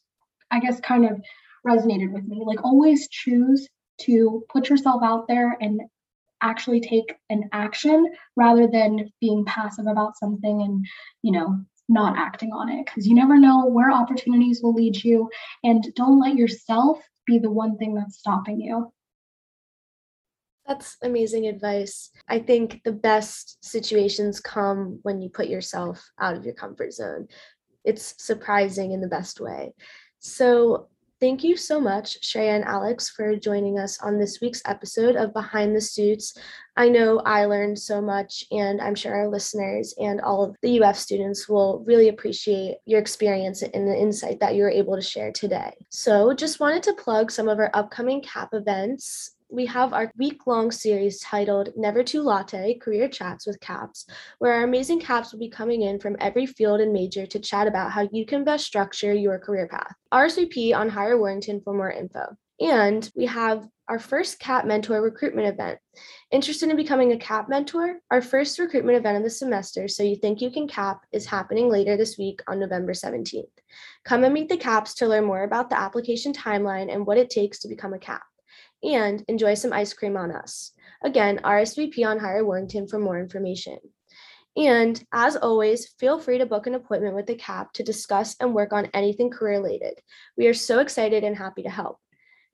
I 0.52 0.60
guess, 0.60 0.80
kind 0.82 1.06
of 1.06 1.22
resonated 1.66 2.12
with 2.12 2.26
me. 2.26 2.44
Like, 2.46 2.64
always 2.64 3.08
choose 3.10 3.68
to 4.02 4.44
put 4.50 4.70
yourself 4.70 5.02
out 5.04 5.28
there 5.28 5.58
and 5.60 5.82
actually 6.42 6.80
take 6.80 7.16
an 7.30 7.50
action 7.52 8.14
rather 8.36 8.68
than 8.68 9.12
being 9.22 9.46
passive 9.46 9.88
about 9.88 10.18
something 10.18 10.62
and 10.62 10.86
you 11.24 11.32
know 11.32 11.60
not 11.90 12.18
acting 12.18 12.52
on 12.52 12.70
it 12.70 12.86
because 12.86 13.08
you 13.08 13.16
never 13.16 13.38
know 13.38 13.66
where 13.66 13.92
opportunities 13.92 14.62
will 14.62 14.74
lead 14.74 15.02
you 15.04 15.30
and 15.64 15.94
don't 15.96 16.20
let 16.20 16.36
yourself 16.36 17.00
be 17.26 17.40
the 17.40 17.50
one 17.50 17.78
thing 17.78 17.94
that's 17.94 18.20
stopping 18.20 18.60
you 18.60 18.92
that's 20.68 20.98
amazing 21.02 21.48
advice. 21.48 22.10
I 22.28 22.40
think 22.40 22.82
the 22.84 22.92
best 22.92 23.64
situations 23.64 24.42
come 24.42 25.00
when 25.04 25.22
you 25.22 25.30
put 25.30 25.48
yourself 25.48 26.06
out 26.20 26.36
of 26.36 26.44
your 26.44 26.56
comfort 26.56 26.94
zone. 26.94 27.30
It's 27.86 28.16
surprising 28.18 28.92
in 28.92 29.00
the 29.00 29.08
best 29.08 29.40
way. 29.40 29.74
So, 30.20 30.90
Thank 31.20 31.44
you 31.44 31.58
so 31.58 31.80
much, 31.80 32.22
Shreya 32.22 32.58
and 32.58 32.64
Alex, 32.64 33.10
for 33.10 33.36
joining 33.36 33.80
us 33.80 34.00
on 34.02 34.20
this 34.20 34.40
week's 34.40 34.62
episode 34.66 35.16
of 35.16 35.34
Behind 35.34 35.76
the 35.76 35.82
Suits. 35.82 36.38
I 36.76 36.90
know 36.90 37.22
I 37.26 37.46
learned 37.46 37.80
so 37.80 38.00
much, 38.00 38.44
and 38.52 38.80
I'm 38.80 38.94
sure 38.94 39.16
our 39.16 39.28
listeners 39.28 39.96
and 39.98 40.22
all 40.22 40.44
of 40.44 40.56
the 40.62 40.80
UF 40.80 40.96
students 40.96 41.50
will 41.50 41.84
really 41.88 42.10
appreciate 42.10 42.78
your 42.86 43.00
experience 43.00 43.64
and 43.64 43.88
the 43.88 44.00
insight 44.00 44.40
that 44.42 44.54
you 44.54 44.62
were 44.62 44.70
able 44.70 44.96
to 44.96 45.02
share 45.02 45.32
today. 45.32 45.74
So, 45.90 46.36
just 46.36 46.60
wanted 46.60 46.84
to 46.84 46.94
plug 46.94 47.32
some 47.32 47.50
of 47.50 47.58
our 47.58 47.72
upcoming 47.74 48.22
CAP 48.22 48.54
events 48.54 49.37
we 49.50 49.66
have 49.66 49.94
our 49.94 50.12
week 50.18 50.46
long 50.46 50.72
series 50.72 51.20
titled 51.20 51.70
Never 51.76 52.04
Too 52.04 52.22
Latte 52.22 52.78
Career 52.80 53.08
Chats 53.08 53.48
with 53.48 53.60
CAPS, 53.60 54.06
where 54.40 54.54
our 54.54 54.64
amazing 54.64 55.00
CAPS 55.00 55.32
will 55.32 55.40
be 55.40 55.50
coming 55.50 55.84
in 55.84 56.00
from 56.00 56.18
every 56.20 56.46
field 56.46 56.82
and 56.82 56.92
major 56.92 57.26
to 57.26 57.40
chat 57.40 57.68
about 57.68 57.92
how 57.92 58.08
you 58.12 58.26
can 58.26 58.44
best 58.44 58.66
structure 58.66 59.14
your 59.14 59.40
career 59.40 59.68
path. 59.68 59.94
RSVP 60.14 60.76
on 60.76 60.90
Hire 60.90 61.18
Warrington 61.18 61.62
for 61.62 61.74
more 61.74 61.92
info. 61.92 62.36
And 62.60 63.10
we 63.16 63.26
have 63.28 63.68
our 63.88 64.00
first 64.00 64.40
CAP 64.40 64.66
Mentor 64.66 65.02
recruitment 65.02 65.48
event. 65.48 65.80
Interested 66.32 66.70
in 66.70 66.76
becoming 66.76 67.14
a 67.14 67.18
CAP 67.18 67.48
mentor? 67.48 68.00
Our 68.12 68.22
first 68.22 68.60
recruitment 68.60 68.98
event 68.98 69.18
of 69.18 69.24
the 69.24 69.30
semester, 69.30 69.88
So 69.88 70.04
You 70.04 70.18
Think 70.18 70.42
You 70.42 70.52
Can 70.52 70.68
CAP, 70.68 71.02
is 71.14 71.26
happening 71.26 71.70
later 71.70 71.96
this 71.96 72.18
week 72.18 72.42
on 72.48 72.60
November 72.60 72.92
17th. 72.92 73.46
Come 74.04 74.26
and 74.26 74.34
meet 74.34 74.50
the 74.50 74.58
CAPs 74.58 74.96
to 74.96 75.08
learn 75.08 75.24
more 75.24 75.44
about 75.44 75.70
the 75.70 75.80
application 75.80 76.34
timeline 76.34 76.92
and 76.92 77.06
what 77.06 77.18
it 77.18 77.30
takes 77.30 77.60
to 77.60 77.70
become 77.70 77.94
a 77.94 78.00
CAP. 78.00 78.24
And 78.84 79.24
enjoy 79.28 79.56
some 79.56 79.74
ice 79.74 79.94
cream 79.94 80.18
on 80.18 80.32
us. 80.32 80.72
Again, 81.04 81.40
RSVP 81.44 82.06
on 82.06 82.20
Hire 82.20 82.46
Warrington 82.46 82.88
for 82.88 83.00
more 83.00 83.20
information. 83.20 83.80
And 84.56 85.04
as 85.14 85.36
always, 85.36 85.88
feel 86.00 86.20
free 86.20 86.40
to 86.40 86.46
book 86.46 86.66
an 86.66 86.74
appointment 86.76 87.16
with 87.16 87.28
the 87.28 87.36
CAP 87.36 87.74
to 87.74 87.84
discuss 87.84 88.36
and 88.40 88.56
work 88.56 88.74
on 88.74 88.90
anything 88.94 89.30
career 89.30 89.60
related. 89.60 90.00
We 90.36 90.48
are 90.48 90.54
so 90.54 90.80
excited 90.80 91.24
and 91.24 91.36
happy 91.36 91.64
to 91.64 91.70
help. 91.70 92.00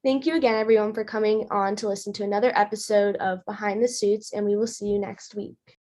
Thank 0.03 0.25
you 0.25 0.35
again, 0.35 0.55
everyone, 0.55 0.93
for 0.93 1.05
coming 1.05 1.47
on 1.49 1.77
to 1.77 1.87
listen 1.87 2.11
to 2.13 2.25
another 2.25 2.51
episode 2.55 3.15
of 3.17 3.39
Behind 3.45 3.81
the 3.81 3.87
Suits, 3.87 4.33
and 4.33 4.45
we 4.45 4.57
will 4.57 4.67
see 4.67 4.87
you 4.87 4.99
next 4.99 5.33
week. 5.33 5.77